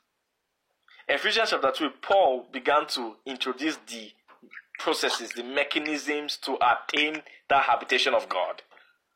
[1.08, 4.12] Ephesians chapter 3, Paul began to introduce the
[4.80, 8.62] processes, the mechanisms to attain that habitation of God,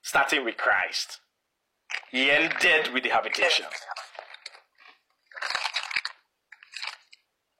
[0.01, 1.19] starting with Christ.
[2.11, 3.65] He ended with the habitation.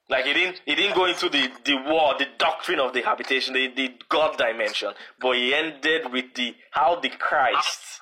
[0.08, 3.54] Like he didn't he didn't go into the, the word, the doctrine of the habitation,
[3.54, 8.00] the, the God dimension, but he ended with the how the Christ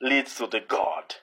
[0.00, 1.14] leads to the God.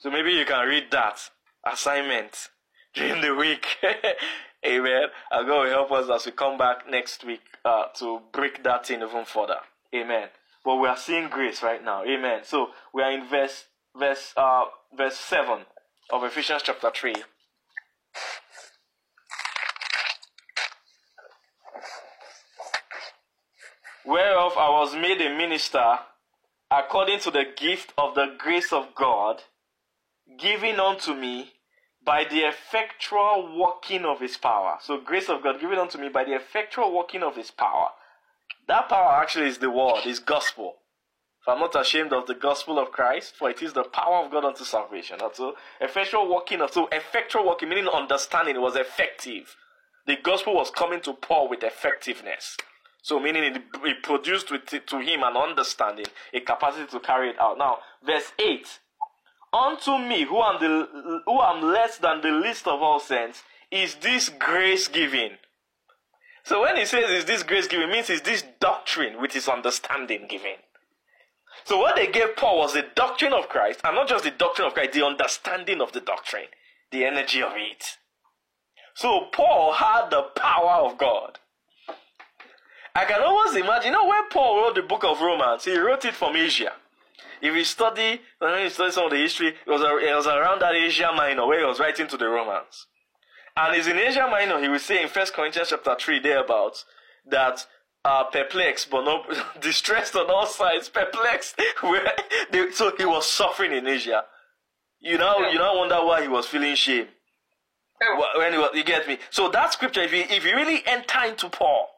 [0.00, 1.20] So maybe you can read that
[1.64, 2.48] assignment
[2.94, 3.66] during the week.
[4.66, 5.04] Amen.
[5.30, 8.86] And God will help us as we come back next week uh, to break that
[8.86, 9.60] thing even further.
[9.94, 10.28] Amen.
[10.64, 12.04] But we are seeing grace right now.
[12.04, 12.40] Amen.
[12.44, 13.64] So we are in verse
[13.96, 14.64] verse uh
[14.96, 15.60] verse seven
[16.10, 17.14] of Ephesians chapter three.
[24.04, 25.98] Whereof I was made a minister
[26.70, 29.42] according to the gift of the grace of God
[30.38, 31.52] given unto me
[32.02, 34.78] by the effectual working of his power.
[34.80, 37.88] So grace of God given unto me by the effectual working of his power.
[38.66, 40.76] That power actually is the word, is gospel.
[41.48, 44.30] For I'm not ashamed of the gospel of Christ, for it is the power of
[44.30, 45.22] God unto salvation.
[45.22, 49.56] Also, effectual working of so effectual working, meaning understanding was effective.
[50.06, 52.58] The gospel was coming to Paul with effectiveness.
[53.00, 56.04] So meaning it, it produced with to him an understanding,
[56.34, 57.56] a capacity to carry it out.
[57.56, 58.80] Now, verse 8.
[59.50, 63.94] Unto me, who am the who am less than the least of all saints, is
[63.94, 65.38] this grace given.
[66.44, 70.26] So when he says is this grace given, means is this doctrine with his understanding
[70.28, 70.56] given.
[71.64, 74.66] So what they gave Paul was the doctrine of Christ, and not just the doctrine
[74.66, 76.46] of Christ, the understanding of the doctrine,
[76.90, 77.84] the energy of it.
[78.94, 81.38] So Paul had the power of God.
[82.94, 86.04] I can almost imagine, you know, when Paul wrote the book of Romans, he wrote
[86.04, 86.72] it from Asia.
[87.40, 90.60] If you study, when you study some of the history, it was, it was around
[90.62, 92.86] that Asia Minor where he was writing to the Romans.
[93.56, 96.84] And it's in Asia Minor, he will say in First Corinthians chapter 3 thereabouts,
[97.26, 97.66] that
[98.08, 99.26] uh, perplexed, but not
[99.60, 101.60] distressed on all sides, perplexed.
[101.82, 102.10] Where
[102.50, 104.24] they, so he was suffering in Asia.
[105.00, 107.06] You know, you now wonder why he was feeling shame.
[108.36, 109.18] When he was, you get me.
[109.30, 111.88] So that scripture, if you if you really enter into Paul,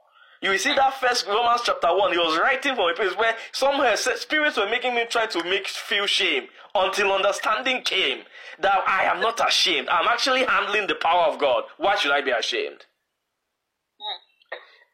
[0.42, 2.12] you will see that first Romans chapter one.
[2.12, 5.68] He was writing from a place where somewhere spirits were making me try to make
[5.68, 8.22] feel shame until understanding came
[8.60, 9.88] that I am not ashamed.
[9.88, 11.64] I'm actually handling the power of God.
[11.76, 12.86] Why should I be ashamed?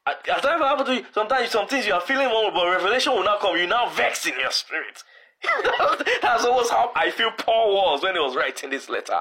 [0.07, 1.07] Has that ever happened to you?
[1.13, 3.57] Sometimes some things you are feeling one, but revelation will not come.
[3.57, 5.03] You now vex in your spirit.
[6.23, 9.21] That's almost how I feel Paul was when he was writing this letter.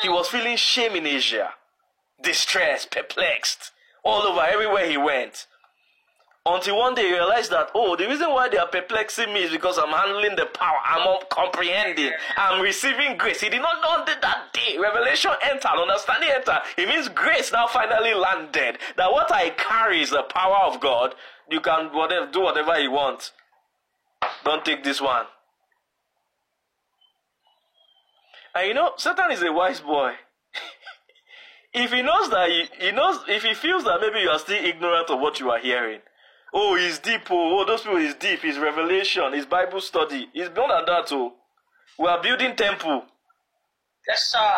[0.00, 1.50] He was feeling shame in Asia,
[2.22, 3.72] distressed, perplexed,
[4.04, 5.46] all over, everywhere he went.
[6.46, 9.50] Until one day he realized that, oh, the reason why they are perplexing me is
[9.50, 13.42] because I'm handling the power, I'm comprehending, I'm receiving grace.
[13.42, 16.60] He did not know that Revelation entered, understanding entered.
[16.76, 18.78] It means grace now finally landed.
[18.96, 21.14] That what I carry is the power of God.
[21.50, 23.32] You can whatever, do whatever you want.
[24.44, 25.26] Don't take this one.
[28.54, 30.14] And you know, Satan is a wise boy.
[31.74, 34.62] if he knows that he, he knows, if he feels that maybe you are still
[34.62, 36.00] ignorant of what you are hearing,
[36.52, 40.68] oh, he's deep, oh, oh those people is deep, his revelation, his Bible study, more
[40.68, 41.34] than that, oh.
[41.98, 43.04] We are building temple.
[44.10, 44.54] Yes, sir.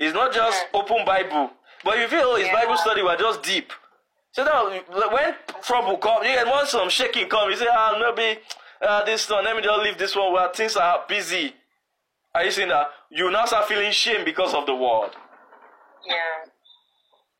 [0.00, 1.50] It's not just open Bible.
[1.84, 2.60] But you feel, oh, it's Yeah.
[2.60, 3.72] Bible study, we're just deep.
[4.32, 8.40] So now, when trouble comes, you get once some shaking come, you say, ah, maybe
[8.82, 11.54] uh, this one, let me just leave this one where things are busy.
[12.34, 12.88] Are you seeing that?
[13.10, 15.10] You now start feeling shame because of the word.
[16.06, 16.50] Yeah.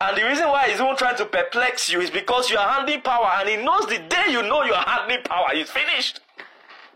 [0.02, 3.02] And the reason why he's even trying to perplex you is because you are handling
[3.02, 6.20] power, and he knows the day you know you are handling power, he's finished.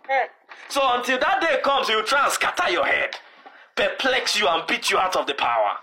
[0.09, 0.27] Hmm.
[0.69, 3.11] So until that day comes, he will try and scatter your head,
[3.77, 5.77] perplex you, and beat you out of the power.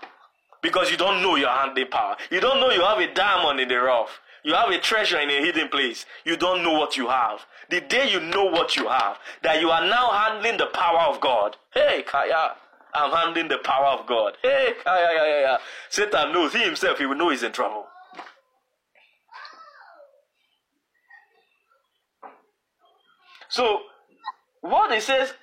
[0.62, 2.16] Because you don't know you're handling power.
[2.30, 4.20] You don't know you have a diamond in the rough.
[4.44, 6.04] You have a treasure in a hidden place.
[6.24, 7.40] You don't know what you have.
[7.70, 11.20] The day you know what you have, that you are now handling the power of
[11.20, 11.56] God.
[11.72, 12.54] Hey, Kaya,
[12.94, 14.34] I'm handling the power of God.
[14.42, 15.58] Hey, Kaya, yeah, yeah, yeah.
[15.90, 17.86] Satan knows, he himself, he will know he's in trouble.
[23.48, 23.82] So,
[24.62, 25.34] what it says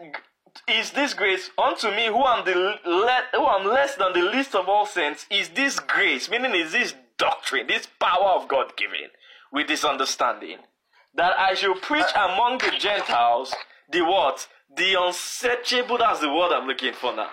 [0.67, 2.55] is this grace unto me who am the
[2.85, 5.25] le- who am less than the least of all saints?
[5.29, 9.09] Is this grace meaning is this doctrine this power of god given
[9.51, 10.57] with this understanding
[11.15, 13.53] that i should preach among the gentiles
[13.91, 14.47] the what?
[14.75, 17.31] The unsearchable that's the word i'm looking for now.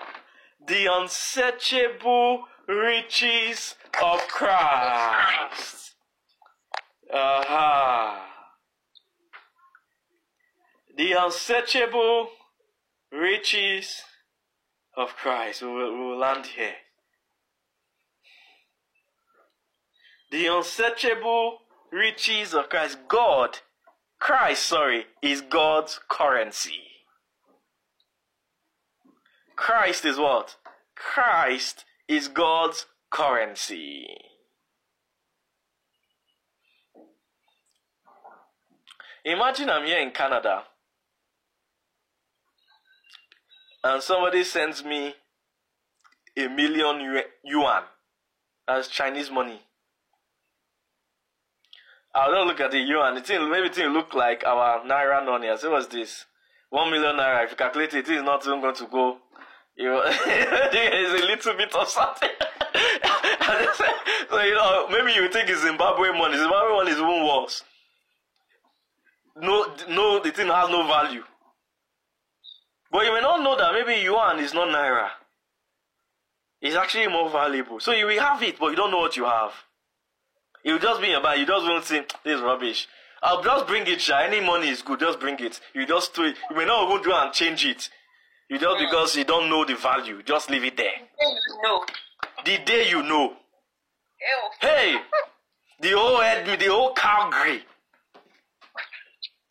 [0.65, 5.93] The unsearchable riches of christ.
[7.13, 8.25] Aha.
[10.97, 12.29] The unsearchable
[13.11, 14.01] riches
[14.95, 15.61] of Christ.
[15.61, 16.75] We will, we will land here.
[20.31, 21.59] The unsearchable
[21.91, 22.97] riches of Christ.
[23.07, 23.59] God,
[24.19, 26.81] Christ, sorry, is God's currency.
[29.55, 30.57] Christ is what?
[30.95, 34.07] Christ is God's currency.
[39.25, 40.63] Imagine I'm here in Canada
[43.83, 45.13] and somebody sends me
[46.37, 47.83] a million yuan
[48.67, 49.61] as Chinese money.
[52.13, 53.17] I'll not look at the yuan.
[53.17, 55.49] It maybe it look like our naira money.
[55.49, 56.25] I say, what's this?
[56.69, 57.43] One million naira.
[57.43, 59.17] If you calculate it, it is not even going to go.
[59.75, 62.29] You know, it's a little bit of something.
[64.29, 66.37] so you know, maybe you think it's Zimbabwe money.
[66.37, 67.63] Zimbabwe money is even worse.
[69.39, 71.23] No, no, the thing has no value.
[72.91, 75.09] But you may not know that maybe yuan is not naira.
[76.61, 77.79] It's actually more valuable.
[77.79, 79.51] So you will have it, but you don't know what you have.
[80.63, 81.39] It will just be in your bag.
[81.39, 82.87] You just won't think this is rubbish.
[83.21, 84.01] I'll just bring it.
[84.01, 84.19] Sha.
[84.19, 84.99] Any money is good.
[84.99, 85.59] Just bring it.
[85.73, 86.37] You just do it.
[86.49, 87.89] You may not even do and change it.
[88.49, 88.85] You just hmm.
[88.85, 90.21] because you don't know the value.
[90.23, 90.93] Just leave it there.
[91.63, 91.83] No.
[92.45, 93.35] The day you know, Ew.
[94.61, 94.95] hey,
[95.81, 97.63] the whole head, the whole Calgary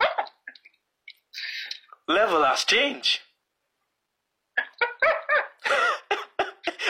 [2.09, 3.21] level has changed.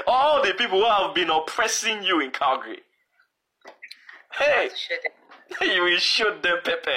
[0.07, 2.81] All the people who have been oppressing you in Calgary,
[4.39, 4.71] hey,
[5.63, 6.91] you will shoot them, Pepe.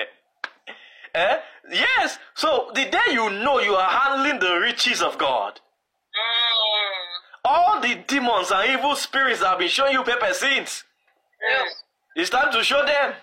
[1.16, 1.38] Eh?
[1.72, 2.20] Yes.
[2.36, 5.60] So the day you know you are handling the riches of God,
[6.10, 7.46] Mm.
[7.46, 10.84] all the demons and evil spirits have been showing you pepper since.
[11.42, 11.84] Yes.
[12.16, 13.14] It's time to show them.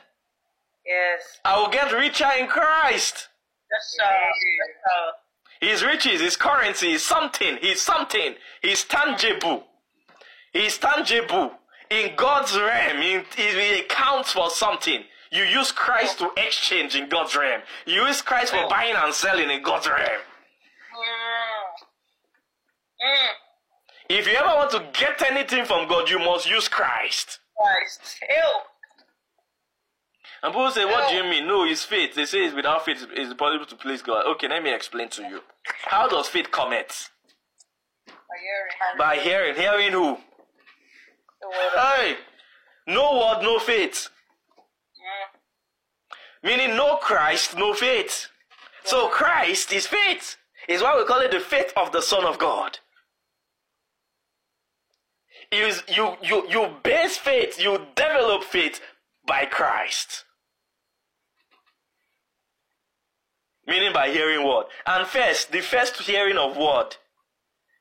[0.87, 1.41] Yes.
[1.45, 3.29] I will get richer in Christ.
[3.71, 4.05] Yes, sir.
[4.05, 5.13] Yes, sir.
[5.61, 7.59] His riches, his currency is something.
[7.61, 8.35] He's something.
[8.63, 9.65] He's tangible.
[10.53, 11.53] He's tangible.
[11.91, 15.05] In God's realm, it, it, it counts for something.
[15.31, 17.63] You use Christ to exchange in God's realm.
[17.85, 20.01] You use Christ for buying and selling in God's realm.
[20.97, 21.37] Mm.
[23.07, 23.29] Mm.
[24.09, 27.41] If you ever want to get anything from God, you must use Christ.
[27.57, 28.17] Christ.
[28.29, 28.61] Ew.
[30.47, 31.49] And people say, What do you mean?
[31.49, 32.15] No, it's faith.
[32.15, 34.27] They say it's without faith it's possible to please God.
[34.27, 35.41] Okay, let me explain to you.
[35.87, 37.09] How does faith commit?
[38.07, 38.15] By
[38.47, 38.97] hearing.
[38.97, 39.55] By hearing.
[39.57, 40.19] Hearing who?
[41.75, 42.19] Hey!
[42.87, 44.09] No word, no faith.
[46.45, 46.49] Mm.
[46.49, 48.29] Meaning no Christ, no faith.
[48.85, 50.37] So Christ is faith.
[50.69, 52.79] Is why we call it the faith of the Son of God.
[55.51, 58.81] Is you you you base faith, you develop faith
[59.27, 60.23] by Christ.
[63.67, 64.67] Meaning by hearing word.
[64.87, 66.97] And first, the first hearing of word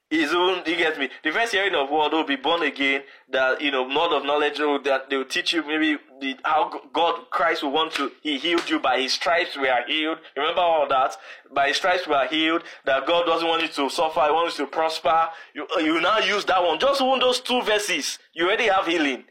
[0.10, 1.10] is even you get me.
[1.24, 3.04] The first hearing of word will be born again.
[3.30, 4.58] That you know, not of knowledge.
[4.58, 8.12] That they will teach you maybe the, how God Christ will want to.
[8.22, 9.58] He healed you by His stripes.
[9.58, 10.20] We are healed.
[10.36, 11.18] Remember all that.
[11.54, 12.64] By His stripes we are healed.
[12.86, 14.22] That God doesn't want you to suffer.
[14.22, 15.30] He wants you to prosper.
[15.54, 16.80] You uh, you now use that one.
[16.80, 18.20] Just one those two verses.
[18.34, 19.26] You already have healing,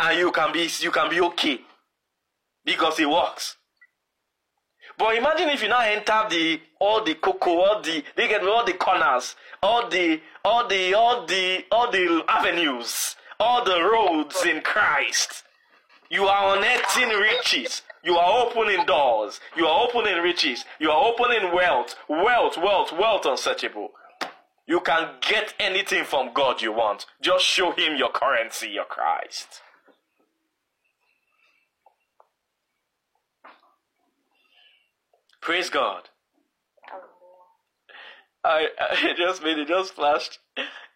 [0.00, 1.60] and you can be you can be okay
[2.64, 3.56] because it works.
[5.02, 8.64] But imagine if you now enter the all the cocoa, all the they get all
[8.64, 14.60] the corners, all the all the all the all the avenues, all the roads in
[14.60, 15.42] Christ.
[16.08, 17.82] You are unearthing riches.
[18.04, 19.40] You are opening doors.
[19.56, 20.64] You are opening riches.
[20.78, 21.96] You are opening wealth.
[22.08, 23.90] Wealth, wealth, wealth unsearchable.
[24.68, 27.06] You can get anything from God you want.
[27.20, 29.62] Just show him your currency, your Christ.
[35.42, 36.08] Praise God.
[38.44, 40.38] I, I just made it just flashed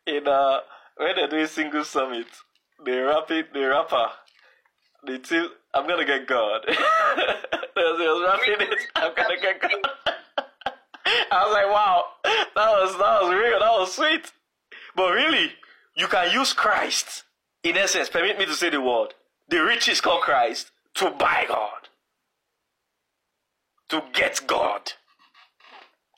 [0.06, 0.60] in uh
[0.96, 2.26] when they're doing single summit,
[2.84, 4.06] the rapping the rapper,
[5.04, 6.60] the team I'm gonna get God.
[6.66, 9.72] they was, they rapping it, I'm gonna get God.
[11.30, 14.32] I was like, wow, that was that was real, that was sweet.
[14.94, 15.52] But really,
[15.96, 17.24] you can use Christ,
[17.64, 19.08] in essence, permit me to say the word.
[19.48, 21.85] The riches called Christ to buy God.
[23.90, 24.92] To get God.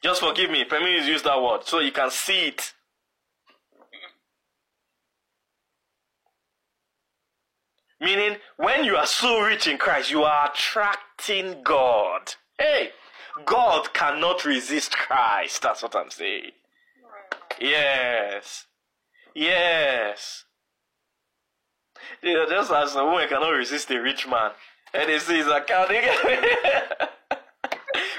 [0.02, 2.72] Just forgive me, permit me to use that word so you can see it.
[8.00, 12.34] Meaning, when you are so rich in Christ, you are attracting God.
[12.58, 12.90] Hey,
[13.44, 15.62] God cannot resist Christ.
[15.62, 16.52] That's what I'm saying.
[17.60, 18.66] Yes.
[19.34, 20.44] Yes.
[22.22, 24.52] Just as a woman cannot resist a rich man.
[24.94, 26.02] And they say he's accounting.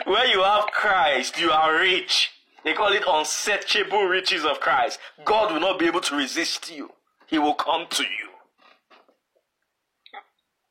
[0.09, 2.31] when you have Christ, you are rich.
[2.63, 4.99] They call it unsearchable riches of Christ.
[5.23, 6.89] God will not be able to resist you.
[7.27, 8.29] He will come to you.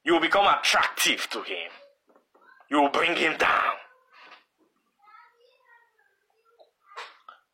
[0.05, 1.71] You will become attractive to him.
[2.69, 3.75] You will bring him down.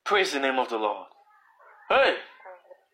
[0.05, 1.07] Praise the name of the Lord.
[1.91, 2.17] Hey,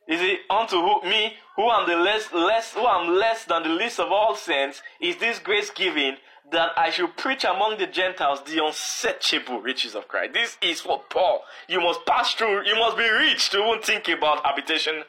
[0.08, 3.68] is it unto who, me, who am the less, less, who am less than the
[3.68, 6.16] least of all saints, is this grace given
[6.52, 10.34] that I should preach among the Gentiles the unsearchable riches of Christ.
[10.34, 11.42] This is for Paul.
[11.68, 12.66] You must pass through.
[12.66, 15.04] You must be rich to even think about habitation,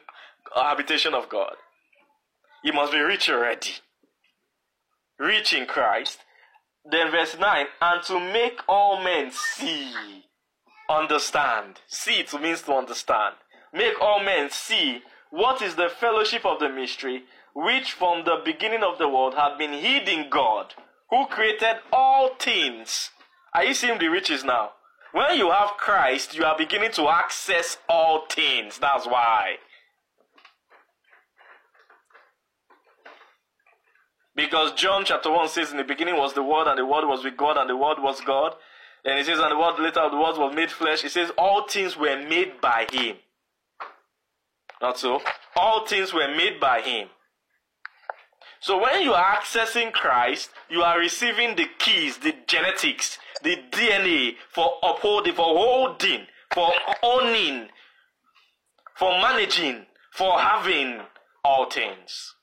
[0.54, 1.54] uh, habitation of God.
[2.62, 3.72] You must be rich already.
[5.18, 6.18] Rich in Christ.
[6.84, 10.24] Then verse 9, and to make all men see,
[10.90, 11.80] understand.
[11.86, 13.36] See it means to understand.
[13.72, 18.82] Make all men see what is the fellowship of the mystery, which from the beginning
[18.82, 20.74] of the world had been hid in God,
[21.12, 23.10] who created all things.
[23.54, 24.70] Are you seeing the riches now?
[25.12, 28.78] When you have Christ, you are beginning to access all things.
[28.78, 29.56] That's why.
[34.34, 37.22] Because John chapter 1 says, In the beginning was the Word, and the Word was
[37.22, 38.54] with God, and the Word was God.
[39.04, 41.04] And it says, And the Word later, the Word was made flesh.
[41.04, 43.16] It says, All things were made by Him.
[44.80, 45.20] Not so.
[45.56, 47.08] All things were made by Him.
[48.62, 54.36] So when you are accessing Christ, you are receiving the keys, the genetics, the DNA
[54.54, 56.70] for upholding, for holding, for
[57.02, 57.68] owning,
[58.94, 61.00] for managing, for having
[61.44, 62.36] all things.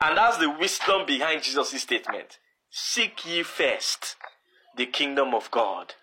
[0.00, 2.38] And that's the wisdom behind Jesus' statement.
[2.68, 4.16] Seek ye first
[4.76, 5.94] the kingdom of God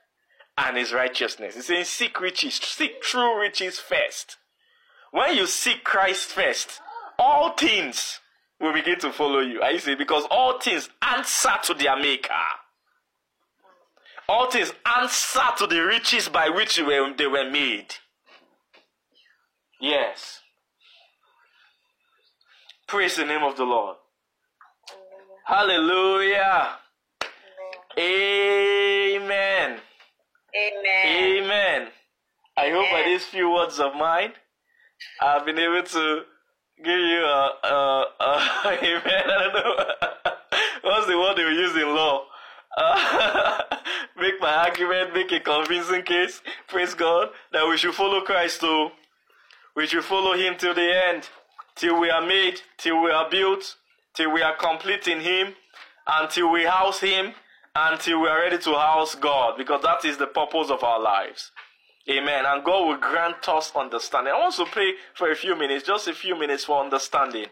[0.57, 1.55] and his righteousness.
[1.55, 4.37] He's saying, seek riches, seek true riches first.
[5.11, 6.79] when you seek Christ first,
[7.19, 8.21] all things
[8.59, 9.61] will begin to follow you.
[9.61, 12.33] I see because all things answer to their maker.
[14.27, 17.93] All things answer to the riches by which they were, they were made.
[19.79, 20.41] Yes.
[22.87, 23.97] Praise the name of the Lord.
[25.45, 26.77] Hallelujah.
[27.97, 29.79] Amen.
[30.55, 31.05] Amen.
[31.05, 31.87] Amen.
[32.57, 34.31] I hope by these few words of mine,
[35.21, 36.21] I've been able to
[36.83, 39.23] give you a, a, a amen.
[39.27, 40.31] I don't know
[40.83, 42.25] what's the word they use in law.
[42.77, 43.61] Uh,
[44.17, 46.41] make my argument, make a convincing case.
[46.67, 48.89] Praise God that we should follow Christ too.
[49.75, 51.29] We should follow Him till the end,
[51.75, 53.75] till we are made, till we are built,
[54.13, 55.53] till we are complete in Him,
[56.07, 57.33] until we house Him,
[57.75, 61.51] until we are ready to house God, because that is the purpose of our lives.
[62.09, 62.45] Amen.
[62.45, 64.33] And God will grant us understanding.
[64.33, 67.47] I want to pray for a few minutes, just a few minutes for understanding.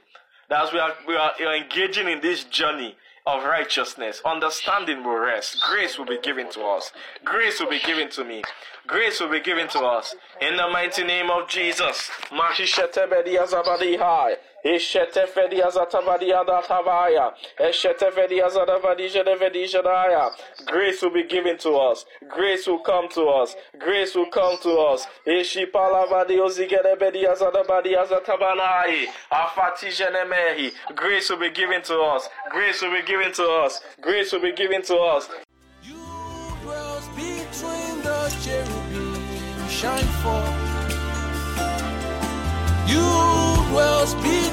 [0.49, 5.61] That as we are, we are engaging in this journey of righteousness, understanding will rest.
[5.61, 6.91] Grace will be given to us.
[7.23, 8.43] Grace will be given to me.
[8.85, 10.13] Grace will be given to us.
[10.41, 12.11] In the mighty name of Jesus.
[20.65, 22.05] Grace will be given to us.
[22.29, 23.55] Grace will come to us.
[23.77, 25.05] Grace will come to us.
[30.95, 32.29] Grace will be given to us.
[32.49, 33.81] Grace will be given to us.
[34.01, 35.29] Grace will be given to us.
[35.83, 35.95] You
[36.63, 40.73] dwells between the cherubim, shine forth.
[42.87, 43.09] You
[43.71, 44.42] dwells between